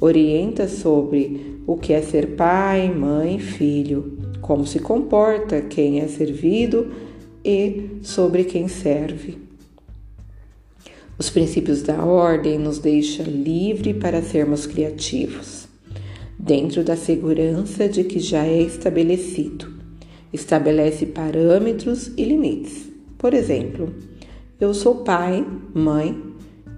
[0.00, 6.88] Orienta sobre o que é ser pai, mãe, filho, como se comporta quem é servido
[7.44, 9.49] e sobre quem serve.
[11.20, 15.68] Os princípios da ordem nos deixam livre para sermos criativos,
[16.38, 19.70] dentro da segurança de que já é estabelecido.
[20.32, 22.88] Estabelece parâmetros e limites.
[23.18, 23.94] Por exemplo,
[24.58, 26.18] eu sou pai, mãe,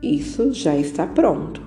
[0.03, 1.63] isso já está pronto.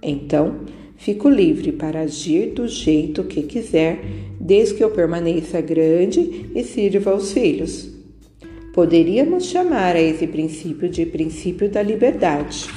[0.00, 0.60] Então,
[0.94, 4.00] fico livre para agir do jeito que quiser,
[4.38, 7.90] desde que eu permaneça grande e sirva aos filhos.
[8.72, 12.70] Poderíamos chamar a esse princípio de princípio da liberdade.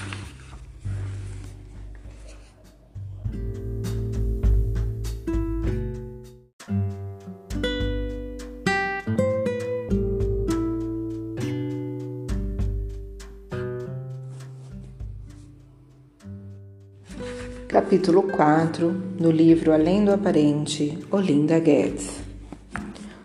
[17.70, 22.20] Capítulo 4, no livro Além do Aparente, Olinda Guedes.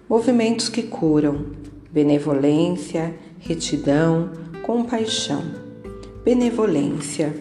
[0.09, 1.60] Movimentos que curam,
[1.93, 4.31] benevolência, retidão,
[4.63, 5.43] compaixão.
[6.25, 7.35] Benevolência,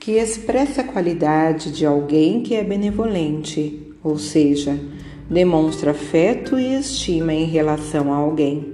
[0.00, 4.78] que expressa a qualidade de alguém que é benevolente, ou seja,
[5.28, 8.72] demonstra afeto e estima em relação a alguém.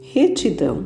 [0.00, 0.84] Retidão,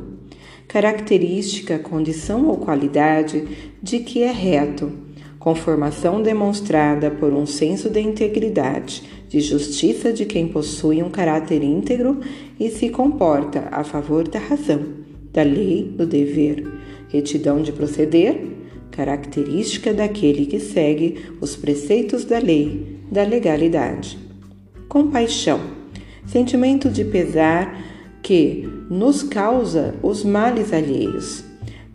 [0.66, 3.46] característica, condição ou qualidade
[3.82, 4.92] de que é reto,
[5.38, 12.20] conformação demonstrada por um senso de integridade de justiça de quem possui um caráter íntegro
[12.58, 14.80] e se comporta a favor da razão,
[15.32, 16.66] da lei, do dever,
[17.08, 18.40] retidão de proceder,
[18.90, 24.18] característica daquele que segue os preceitos da lei, da legalidade.
[24.88, 25.60] Compaixão,
[26.26, 27.84] sentimento de pesar
[28.22, 31.44] que nos causa os males alheios,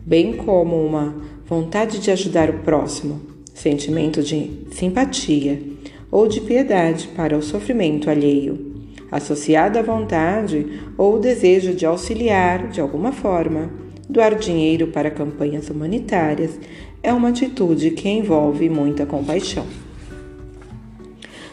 [0.06, 1.16] bem como uma
[1.46, 3.20] vontade de ajudar o próximo,
[3.52, 5.73] sentimento de simpatia
[6.14, 8.72] ou de piedade para o sofrimento alheio,
[9.10, 13.68] associada à vontade ou o desejo de auxiliar de alguma forma,
[14.08, 16.56] doar dinheiro para campanhas humanitárias,
[17.02, 19.66] é uma atitude que envolve muita compaixão.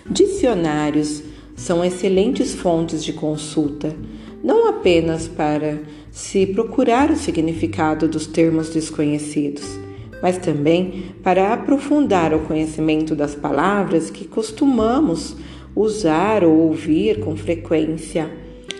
[0.07, 1.23] Dicionários
[1.55, 3.95] são excelentes fontes de consulta,
[4.43, 5.79] não apenas para
[6.11, 9.80] se procurar o significado dos termos desconhecidos,
[10.21, 15.35] mas também para aprofundar o conhecimento das palavras que costumamos
[15.75, 18.29] usar ou ouvir com frequência,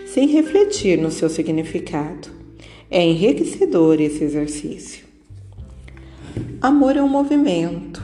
[0.06, 2.28] sem refletir no seu significado.
[2.90, 5.04] É enriquecedor esse exercício.
[6.60, 8.02] Amor é um movimento,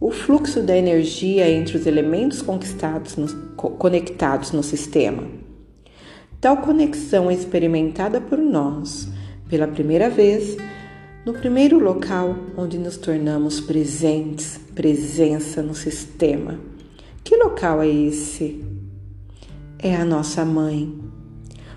[0.00, 5.22] o fluxo da energia entre os elementos conquistados no, conectados no sistema.
[6.40, 9.08] Tal conexão é experimentada por nós
[9.48, 10.56] pela primeira vez
[11.24, 16.60] no primeiro local onde nos tornamos presentes, presença no sistema.
[17.22, 18.62] Que local é esse?
[19.78, 20.92] É a nossa mãe.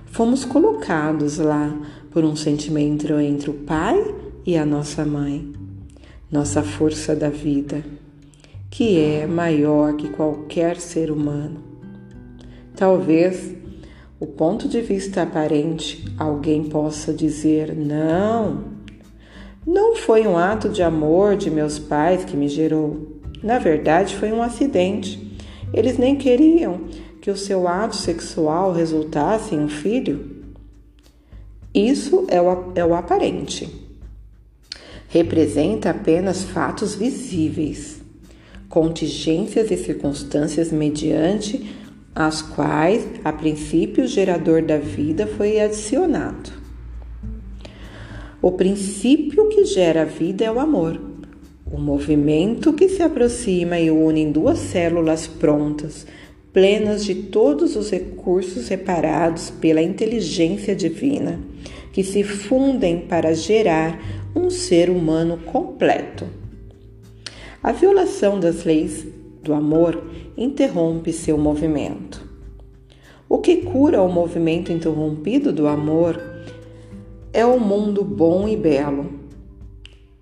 [0.07, 1.73] Fomos colocados lá
[2.11, 5.53] por um sentimento entre o pai e a nossa mãe,
[6.29, 7.85] nossa força da vida,
[8.69, 11.63] que é maior que qualquer ser humano.
[12.75, 13.55] Talvez
[14.19, 18.76] o ponto de vista aparente alguém possa dizer: não,
[19.67, 23.19] não foi um ato de amor de meus pais que me gerou.
[23.43, 25.37] Na verdade, foi um acidente.
[25.73, 26.85] Eles nem queriam
[27.21, 30.37] que o seu ato sexual resultasse em um filho.
[31.75, 33.69] Isso é o, é o aparente.
[35.09, 38.01] Representa apenas fatos visíveis,
[38.69, 41.75] contingências e circunstâncias mediante
[42.15, 46.56] as quais, a princípio, o gerador da vida foi adicionado.
[48.47, 50.97] O princípio que gera a vida é o amor,
[51.69, 56.07] o movimento que se aproxima e une em duas células prontas,
[56.53, 61.41] plenas de todos os recursos reparados pela inteligência divina,
[61.91, 63.99] que se fundem para gerar
[64.33, 66.25] um ser humano completo.
[67.61, 69.05] A violação das leis
[69.43, 72.25] do amor interrompe seu movimento.
[73.27, 76.36] O que cura o movimento interrompido do amor
[77.37, 79.11] é o mundo bom e belo.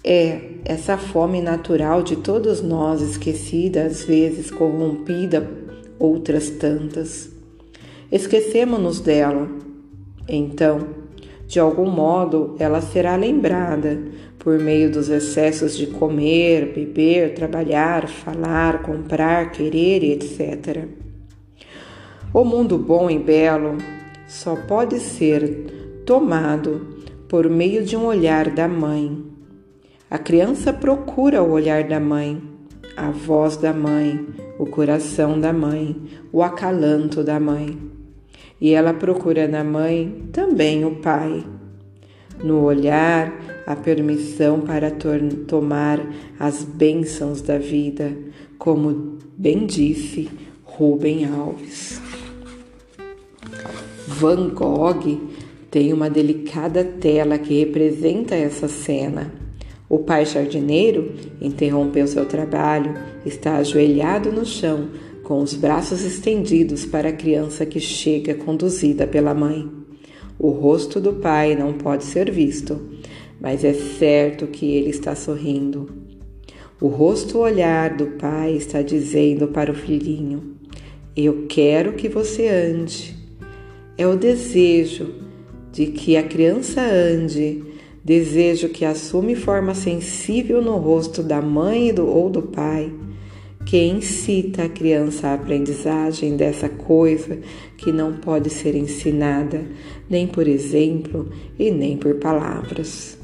[0.03, 5.49] É essa fome natural de todos nós, esquecida, às vezes corrompida,
[5.97, 7.32] outras tantas.
[8.11, 9.47] Esquecemos-nos dela.
[10.28, 10.89] Então,
[11.47, 13.97] de algum modo, ela será lembrada
[14.38, 20.84] por meio dos excessos de comer, beber, trabalhar, falar, comprar, querer etc.
[22.34, 23.78] O mundo bom e belo
[24.28, 26.94] só pode ser tomado
[27.28, 29.23] por meio de um olhar da mãe.
[30.09, 32.41] A criança procura o olhar da mãe,
[32.95, 34.26] a voz da mãe,
[34.59, 35.95] o coração da mãe,
[36.32, 37.78] o acalanto da mãe.
[38.61, 41.43] E ela procura na mãe também o pai.
[42.43, 43.34] No olhar,
[43.65, 44.91] a permissão para
[45.47, 45.99] tomar
[46.39, 48.15] as bênçãos da vida,
[48.57, 50.30] como bem disse
[50.63, 52.01] Rubem Alves.
[54.07, 55.34] Van Gogh
[55.70, 59.34] tem uma delicada tela que representa essa cena.
[59.88, 62.93] O pai jardineiro interrompeu seu trabalho,
[63.26, 64.89] está ajoelhado no chão,
[65.24, 69.70] com os braços estendidos para a criança que chega conduzida pela mãe.
[70.38, 72.80] O rosto do pai não pode ser visto,
[73.39, 75.88] mas é certo que ele está sorrindo.
[76.82, 80.55] O rosto olhar do pai está dizendo para o filhinho:
[81.16, 83.16] Eu quero que você ande.
[83.97, 85.24] É o desejo
[85.76, 87.61] de que a criança ande,
[88.01, 92.89] desejo que assume forma sensível no rosto da mãe ou do pai
[93.65, 97.39] que incita a criança à aprendizagem dessa coisa
[97.78, 99.65] que não pode ser ensinada
[100.09, 103.17] nem por exemplo e nem por palavras.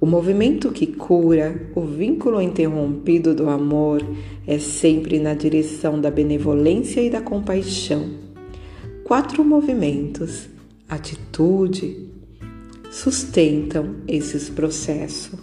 [0.00, 4.02] O movimento que cura, o vínculo interrompido do amor,
[4.48, 8.10] é sempre na direção da benevolência e da compaixão.
[9.04, 10.48] Quatro movimentos,
[10.94, 12.08] atitude,
[12.90, 15.38] sustentam esses processos.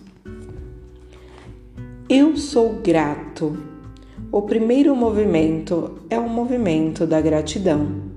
[2.10, 3.58] Eu sou grato.
[4.32, 8.12] O primeiro movimento é o movimento da gratidão.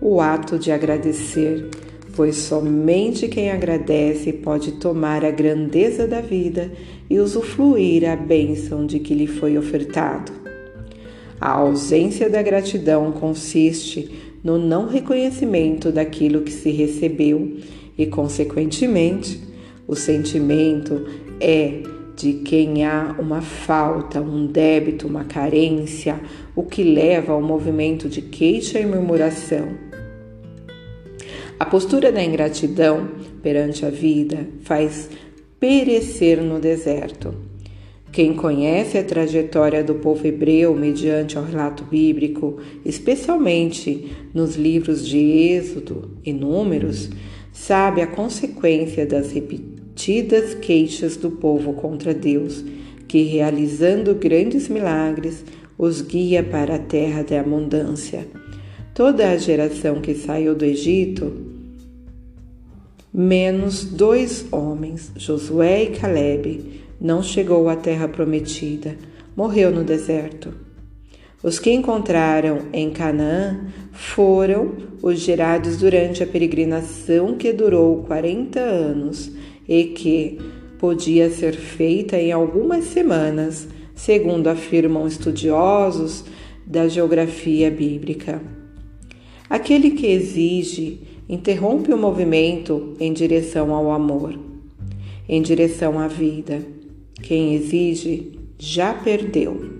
[0.00, 1.70] O ato de agradecer,
[2.14, 6.70] pois somente quem agradece pode tomar a grandeza da vida
[7.08, 10.32] e usufruir a bênção de que lhe foi ofertado.
[11.40, 17.58] A ausência da gratidão consiste no não reconhecimento daquilo que se recebeu
[17.96, 19.40] e, consequentemente,
[19.86, 21.06] o sentimento
[21.40, 21.82] é
[22.16, 26.20] de quem há uma falta, um débito, uma carência,
[26.54, 29.68] o que leva ao movimento de queixa e murmuração.
[31.58, 33.08] A postura da ingratidão
[33.42, 35.08] perante a vida faz
[35.58, 37.51] perecer no deserto.
[38.12, 45.16] Quem conhece a trajetória do povo hebreu mediante o relato bíblico, especialmente nos livros de
[45.16, 47.08] Êxodo e Números,
[47.54, 52.62] sabe a consequência das repetidas queixas do povo contra Deus,
[53.08, 55.42] que, realizando grandes milagres,
[55.78, 58.26] os guia para a terra da abundância.
[58.92, 61.32] Toda a geração que saiu do Egito,
[63.10, 68.96] menos dois homens, Josué e Caleb, não chegou à terra prometida,
[69.36, 70.54] morreu no deserto.
[71.42, 79.32] Os que encontraram em Canaã foram os gerados durante a peregrinação que durou 40 anos
[79.68, 80.38] e que
[80.78, 86.24] podia ser feita em algumas semanas, segundo afirmam estudiosos
[86.64, 88.40] da geografia bíblica.
[89.50, 94.38] Aquele que exige interrompe o movimento em direção ao amor,
[95.28, 96.81] em direção à vida.
[97.22, 99.70] Quem exige já perdeu.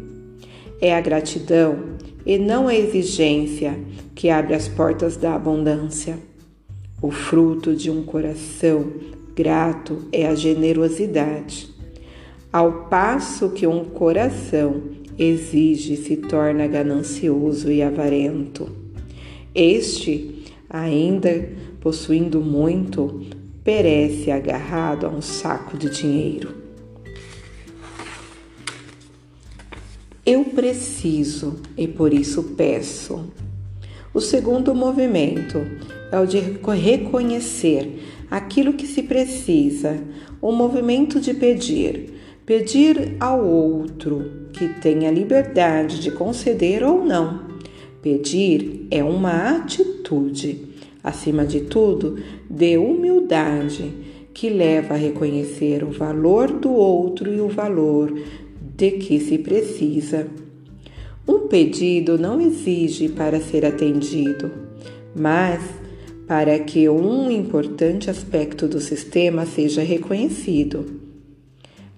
[0.81, 3.79] É a gratidão e não a exigência
[4.15, 6.19] que abre as portas da abundância.
[7.01, 8.93] O fruto de um coração
[9.35, 11.71] Grato é a generosidade.
[12.53, 14.83] Ao passo que um coração
[15.19, 18.69] exige se torna ganancioso e avarento.
[19.55, 21.49] Este, ainda
[21.81, 23.23] possuindo muito,
[23.65, 26.62] perece agarrado a um saco de dinheiro.
[30.25, 33.27] Eu preciso e por isso peço.
[34.15, 35.61] O segundo movimento
[36.13, 37.99] é o de reconhecer
[38.31, 39.99] aquilo que se precisa,
[40.41, 42.15] o movimento de pedir,
[42.47, 47.47] pedir ao outro que tenha liberdade de conceder ou não.
[48.01, 50.69] Pedir é uma atitude,
[51.03, 53.93] acima de tudo, de humildade,
[54.33, 58.13] que leva a reconhecer o valor do outro e o valor
[58.83, 60.27] de que se precisa.
[61.29, 64.51] Um pedido não exige para ser atendido,
[65.15, 65.63] mas
[66.27, 71.01] para que um importante aspecto do sistema seja reconhecido.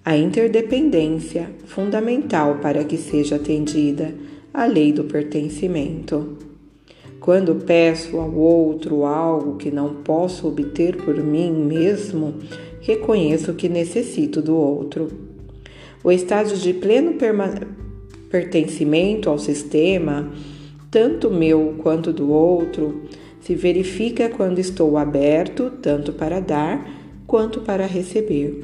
[0.03, 4.13] A interdependência, fundamental para que seja atendida
[4.53, 6.37] a lei do pertencimento.
[7.19, 12.35] Quando peço ao outro algo que não posso obter por mim mesmo,
[12.79, 15.24] reconheço que necessito do outro.
[16.05, 17.15] O estágio de pleno
[18.29, 20.31] pertencimento ao sistema,
[20.91, 23.05] tanto meu quanto do outro,
[23.41, 26.87] se verifica quando estou aberto tanto para dar
[27.25, 28.63] quanto para receber.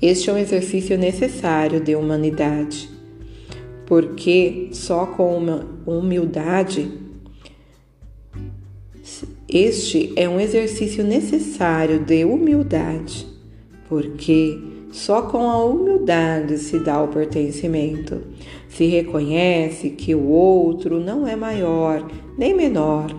[0.00, 2.88] Este é um exercício necessário de humanidade,
[3.84, 6.90] porque só com uma humildade
[9.46, 13.26] este é um exercício necessário de humildade,
[13.86, 18.22] porque só com a humildade se dá o pertencimento.
[18.68, 23.14] Se reconhece que o outro não é maior nem menor.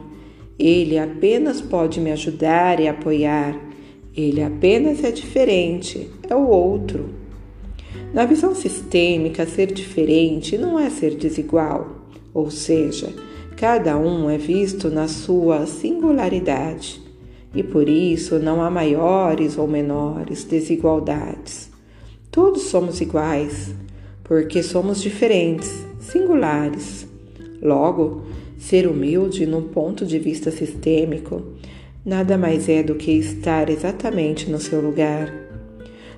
[0.59, 3.55] Ele apenas pode me ajudar e apoiar.
[4.15, 7.09] Ele apenas é diferente, é o outro.
[8.13, 12.01] Na visão sistêmica, ser diferente não é ser desigual,
[12.34, 13.13] ou seja,
[13.57, 17.01] Cada um é visto na sua singularidade
[17.55, 21.66] e por isso não há maiores ou menores desigualdades.
[22.32, 23.73] Todos somos iguais,
[24.23, 27.07] porque somos diferentes, singulares.
[27.61, 28.23] Logo,
[28.57, 31.43] ser humilde no ponto de vista sistêmico
[32.05, 35.34] nada mais é do que estar exatamente no seu lugar,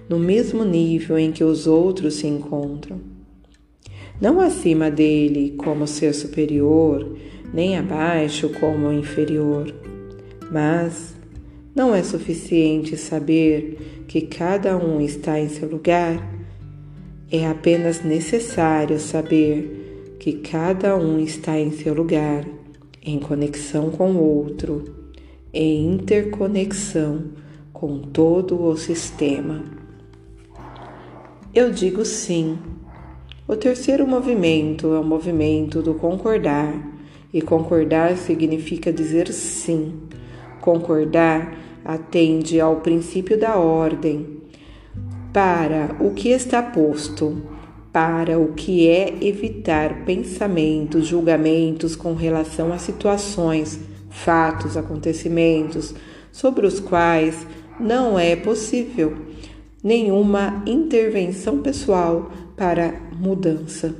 [0.07, 2.99] no mesmo nível em que os outros se encontram
[4.21, 7.15] não acima dele como ser superior,
[7.53, 9.73] nem abaixo como inferior.
[10.51, 11.15] Mas
[11.73, 16.27] não é suficiente saber que cada um está em seu lugar,
[17.31, 22.43] é apenas necessário saber que cada um está em seu lugar,
[23.03, 24.83] em conexão com o outro,
[25.53, 27.25] em interconexão
[27.71, 29.63] com todo o sistema.
[31.53, 32.57] Eu digo sim
[33.47, 36.73] o terceiro movimento é o movimento do concordar,
[37.31, 40.01] e concordar significa dizer sim.
[40.61, 44.39] Concordar atende ao princípio da ordem,
[45.33, 47.41] para o que está posto,
[47.91, 55.93] para o que é evitar pensamentos, julgamentos com relação a situações, fatos, acontecimentos
[56.31, 57.45] sobre os quais
[57.79, 59.17] não é possível
[59.83, 63.95] nenhuma intervenção pessoal para mudança.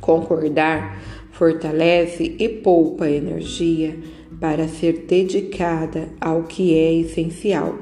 [0.00, 0.98] Concordar
[1.32, 3.96] fortalece e poupa energia
[4.40, 7.78] para ser dedicada ao que é essencial.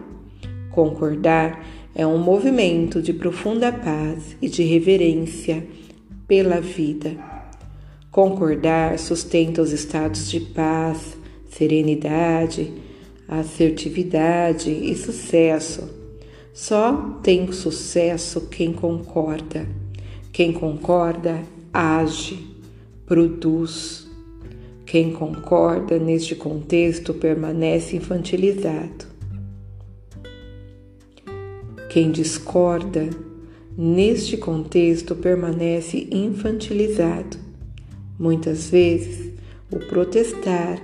[0.70, 5.66] Concordar é um movimento de profunda paz e de reverência
[6.26, 7.16] pela vida.
[8.11, 11.16] Concordar sustenta os estados de paz,
[11.50, 12.72] serenidade,
[13.28, 16.07] assertividade e sucesso
[16.57, 19.68] só tem sucesso quem concorda.
[20.32, 22.48] Quem concorda age,
[23.04, 24.05] produz.
[24.87, 29.05] Quem concorda neste contexto permanece infantilizado.
[31.91, 33.11] Quem discorda
[33.76, 37.37] neste contexto permanece infantilizado.
[38.16, 39.32] Muitas vezes,
[39.72, 40.80] o protestar,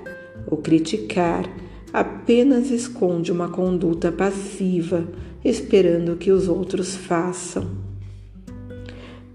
[0.48, 1.48] o criticar,
[1.92, 5.06] apenas esconde uma conduta passiva
[5.44, 7.70] esperando que os outros façam.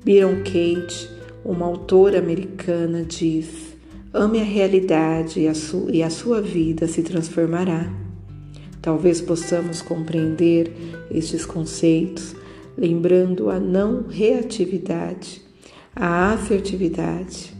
[0.03, 1.09] Byron Kate,
[1.45, 3.66] uma autora americana, diz:
[4.17, 7.91] ame a realidade e a, su e a sua vida se transformará.
[8.81, 10.71] Talvez possamos compreender
[11.11, 12.35] estes conceitos
[12.77, 15.41] lembrando a não reatividade,
[15.95, 17.53] a assertividade,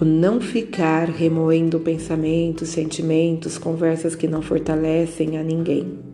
[0.00, 6.12] o não ficar remoendo pensamentos, sentimentos, conversas que não fortalecem a ninguém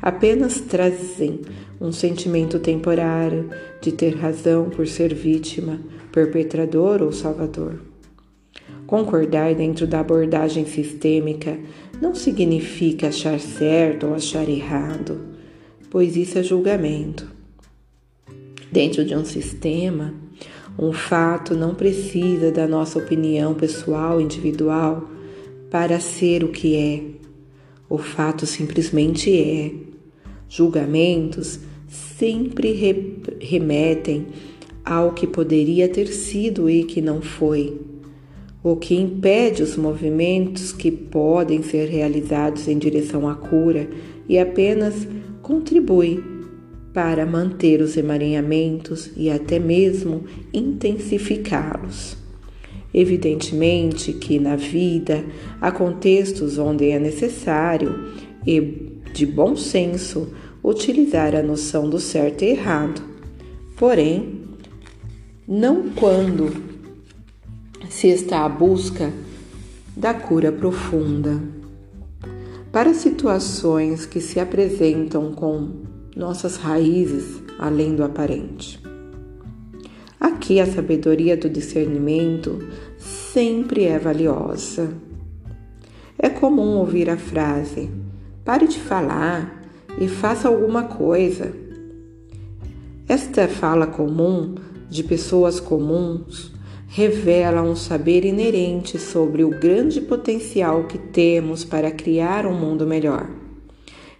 [0.00, 1.40] apenas trazem
[1.80, 3.50] um sentimento temporário
[3.80, 5.80] de ter razão por ser vítima,
[6.12, 7.87] perpetrador ou salvador.
[8.88, 11.58] Concordar dentro da abordagem sistêmica
[12.00, 15.20] não significa achar certo ou achar errado,
[15.90, 17.30] pois isso é julgamento.
[18.72, 20.14] Dentro de um sistema,
[20.78, 25.06] um fato não precisa da nossa opinião pessoal, individual,
[25.70, 27.02] para ser o que é.
[27.90, 29.70] O fato simplesmente é
[30.48, 31.60] Julgamentos
[31.90, 34.28] sempre re remetem
[34.82, 37.87] ao que poderia ter sido e que não foi.
[38.62, 43.88] O que impede os movimentos que podem ser realizados em direção à cura
[44.28, 45.06] e apenas
[45.42, 46.22] contribui
[46.92, 52.16] para manter os emaranhamentos e até mesmo intensificá-los.
[52.92, 55.24] Evidentemente que na vida
[55.60, 58.12] há contextos onde é necessário
[58.46, 58.60] e
[59.12, 60.32] de bom senso
[60.64, 63.00] utilizar a noção do certo e errado.
[63.76, 64.40] Porém,
[65.46, 66.67] não quando
[67.88, 69.12] se está à busca
[69.96, 71.40] da cura profunda.
[72.70, 75.70] Para situações que se apresentam com
[76.14, 78.80] nossas raízes além do aparente.
[80.20, 82.58] Aqui a sabedoria do discernimento
[82.98, 84.92] sempre é valiosa.
[86.18, 87.90] É comum ouvir a frase:
[88.44, 89.64] pare de falar
[89.98, 91.52] e faça alguma coisa.
[93.08, 94.56] Esta fala comum
[94.90, 96.52] de pessoas comuns
[96.90, 103.28] revela um saber inerente sobre o grande potencial que temos para criar um mundo melhor.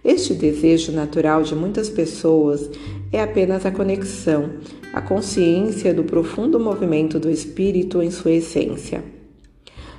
[0.05, 2.69] Este desejo natural de muitas pessoas
[3.11, 4.51] é apenas a conexão,
[4.93, 9.03] a consciência do profundo movimento do espírito em sua essência.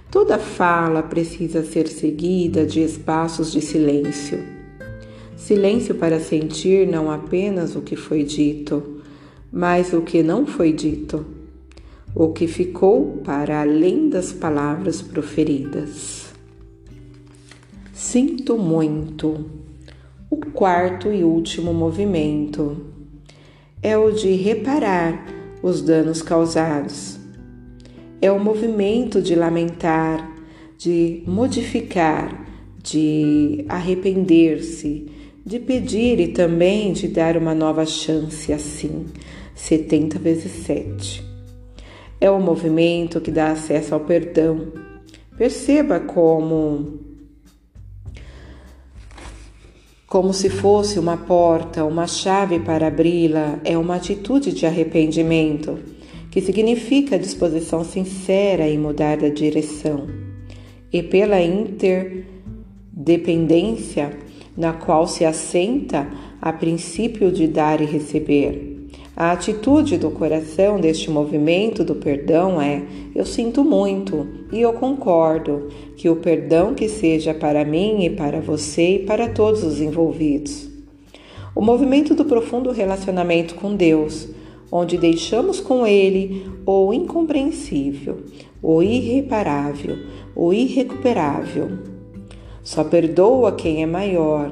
[0.09, 4.43] Toda fala precisa ser seguida de espaços de silêncio.
[5.37, 9.01] Silêncio para sentir não apenas o que foi dito,
[9.53, 11.39] mas o que não foi dito
[12.14, 16.30] o que ficou para além das palavras proferidas.
[17.92, 19.46] Sinto muito.
[20.30, 22.86] O quarto e último movimento
[23.82, 25.26] é o de reparar
[25.62, 27.18] os danos causados.
[28.20, 30.36] É o movimento de lamentar,
[30.76, 32.46] de modificar,
[32.82, 35.06] de arrepender-se,
[35.44, 39.06] de pedir e também de dar uma nova chance assim,
[39.54, 41.30] 70 vezes 7.
[42.21, 44.73] É o movimento que dá acesso ao perdão.
[45.39, 46.99] Perceba como
[50.07, 55.79] como se fosse uma porta, uma chave para abri-la, é uma atitude de arrependimento,
[56.33, 60.09] que significa disposição sincera em mudar da direção.
[60.93, 64.18] E pela interdependência
[64.57, 66.11] na qual se assenta
[66.43, 68.70] a princípio de dar e receber.
[69.21, 72.83] A atitude do coração deste movimento do perdão é:
[73.14, 78.41] eu sinto muito e eu concordo que o perdão que seja para mim e para
[78.41, 80.71] você e para todos os envolvidos.
[81.55, 84.27] O movimento do profundo relacionamento com Deus,
[84.73, 88.23] onde deixamos com Ele o incompreensível,
[88.62, 89.99] o irreparável,
[90.35, 91.73] o irrecuperável.
[92.62, 94.51] Só perdoa quem é maior,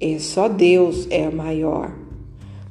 [0.00, 2.05] e só Deus é maior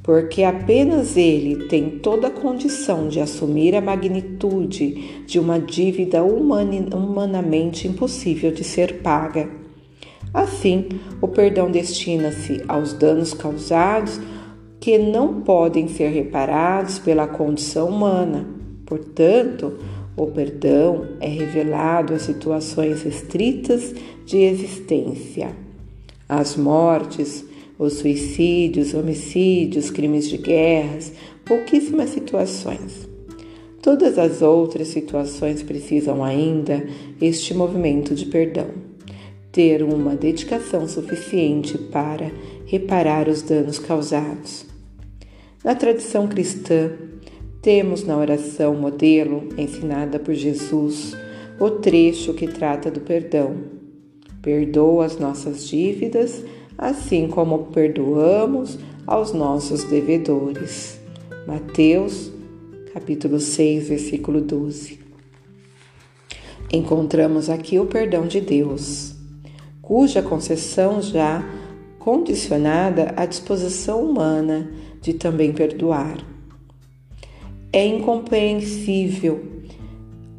[0.06, 7.88] porque apenas ele tem toda a condição de assumir a magnitude de uma dívida humanamente
[7.88, 9.49] impossível de ser paga.
[10.32, 10.89] Assim,
[11.20, 14.22] o perdão destina-se aos danos causados
[14.80, 18.45] que não podem ser reparados pela condição humana.
[18.86, 19.80] Portanto,
[20.16, 23.91] o perdão é revelado a situações restritas
[24.24, 25.56] de existência.
[26.30, 27.43] As mortes,
[27.78, 31.11] os suicídios, homicídios, crimes de guerras,
[31.43, 33.07] pouquíssimas situações.
[33.82, 36.88] Todas as outras situações precisam ainda
[37.21, 38.69] este movimento de perdão,
[39.51, 42.32] ter uma dedicação suficiente para
[42.65, 44.65] reparar os danos causados.
[45.63, 46.91] Na tradição cristã,
[47.61, 51.15] temos na oração modelo ensinada por Jesus
[51.59, 53.55] o trecho que trata do perdão.
[54.41, 56.43] Perdoa as nossas dívidas
[56.78, 60.99] assim como perdoamos aos nossos devedores.
[61.47, 62.32] Mateus,
[62.93, 64.99] capítulo 6, versículo 12.
[66.71, 69.15] Encontramos aqui o perdão de Deus,
[69.82, 71.43] cuja concessão já
[71.99, 74.69] condicionada à disposição humana
[75.01, 76.17] de também perdoar.
[77.71, 79.43] É incompreensível,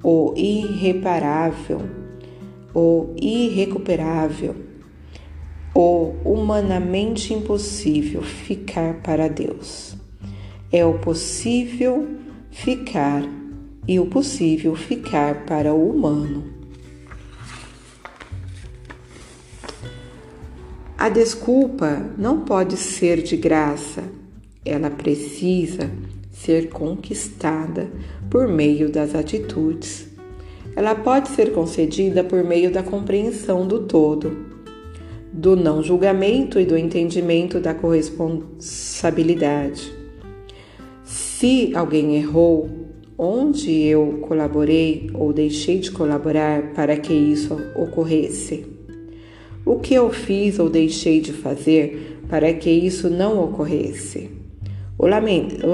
[0.02, 1.80] o irreparável,
[2.74, 4.65] o irrecuperável
[5.78, 9.94] o humanamente impossível ficar para Deus.
[10.72, 12.08] É o possível
[12.50, 13.22] ficar
[13.86, 16.44] e o possível ficar para o humano.
[20.96, 24.02] A desculpa não pode ser de graça,
[24.64, 25.90] ela precisa
[26.32, 27.90] ser conquistada
[28.30, 30.08] por meio das atitudes.
[30.74, 34.45] Ela pode ser concedida por meio da compreensão do todo
[35.36, 39.92] do não julgamento e do entendimento da corresponsabilidade.
[41.04, 42.70] Se alguém errou
[43.18, 48.64] onde eu colaborei ou deixei de colaborar para que isso ocorresse?
[49.64, 54.30] O que eu fiz ou deixei de fazer para que isso não ocorresse?
[54.98, 55.06] O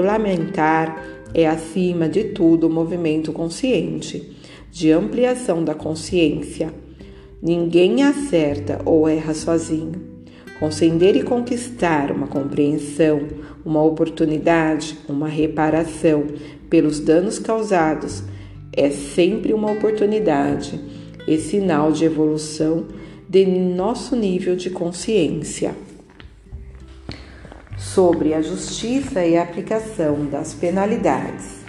[0.01, 1.01] lamentar
[1.33, 4.29] é, acima de tudo, um movimento consciente,
[4.69, 6.82] de ampliação da consciência.
[7.45, 10.01] Ninguém acerta ou erra sozinho.
[10.61, 13.27] Conceder e conquistar uma compreensão,
[13.65, 16.25] uma oportunidade, uma reparação
[16.69, 18.23] pelos danos causados
[18.71, 20.79] é sempre uma oportunidade
[21.27, 22.87] e sinal de evolução
[23.27, 25.75] de nosso nível de consciência.
[27.77, 31.61] Sobre a justiça e a aplicação das penalidades.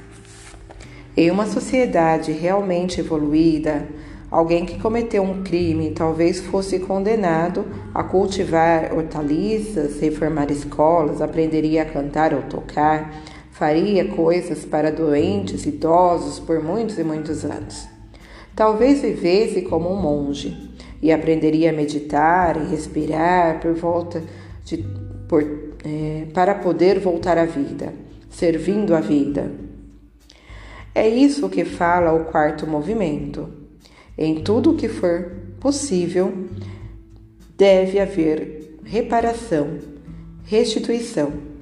[1.17, 3.89] Em uma sociedade realmente evoluída,
[4.35, 7.65] alguém que cometeu um crime talvez fosse condenado
[7.95, 13.15] a cultivar hortaliças, reformar escolas, aprenderia a cantar ou tocar,
[13.53, 17.87] faria coisas para doentes, idosos por muitos e muitos anos.
[18.57, 24.21] Talvez vivesse como um monge e aprenderia a meditar e respirar por volta
[24.65, 24.85] de,
[25.29, 25.45] por,
[25.85, 27.95] é, para poder voltar à vida,
[28.29, 29.53] servindo a vida.
[30.93, 33.64] É isso que fala o quarto movimento.
[34.17, 36.33] Em tudo o que for possível,
[37.57, 39.79] deve haver reparação,
[40.45, 41.55] restituição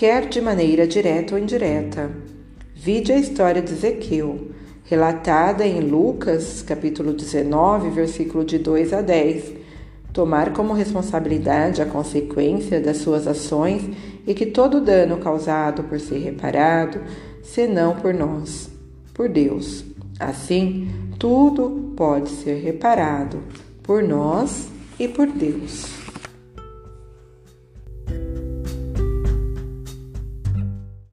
[0.00, 2.10] quer de maneira direta ou indireta.
[2.74, 4.48] Vide a história de Ezequiel,
[4.82, 9.52] relatada em Lucas, capítulo 19, versículo de 2 a 10.
[10.10, 13.90] Tomar como responsabilidade a consequência das suas ações
[14.26, 17.02] e que todo dano causado por ser reparado,
[17.42, 18.70] senão por nós,
[19.12, 19.89] por Deus.
[20.20, 23.42] Assim, tudo pode ser reparado
[23.82, 24.68] por nós
[24.98, 25.99] e por Deus.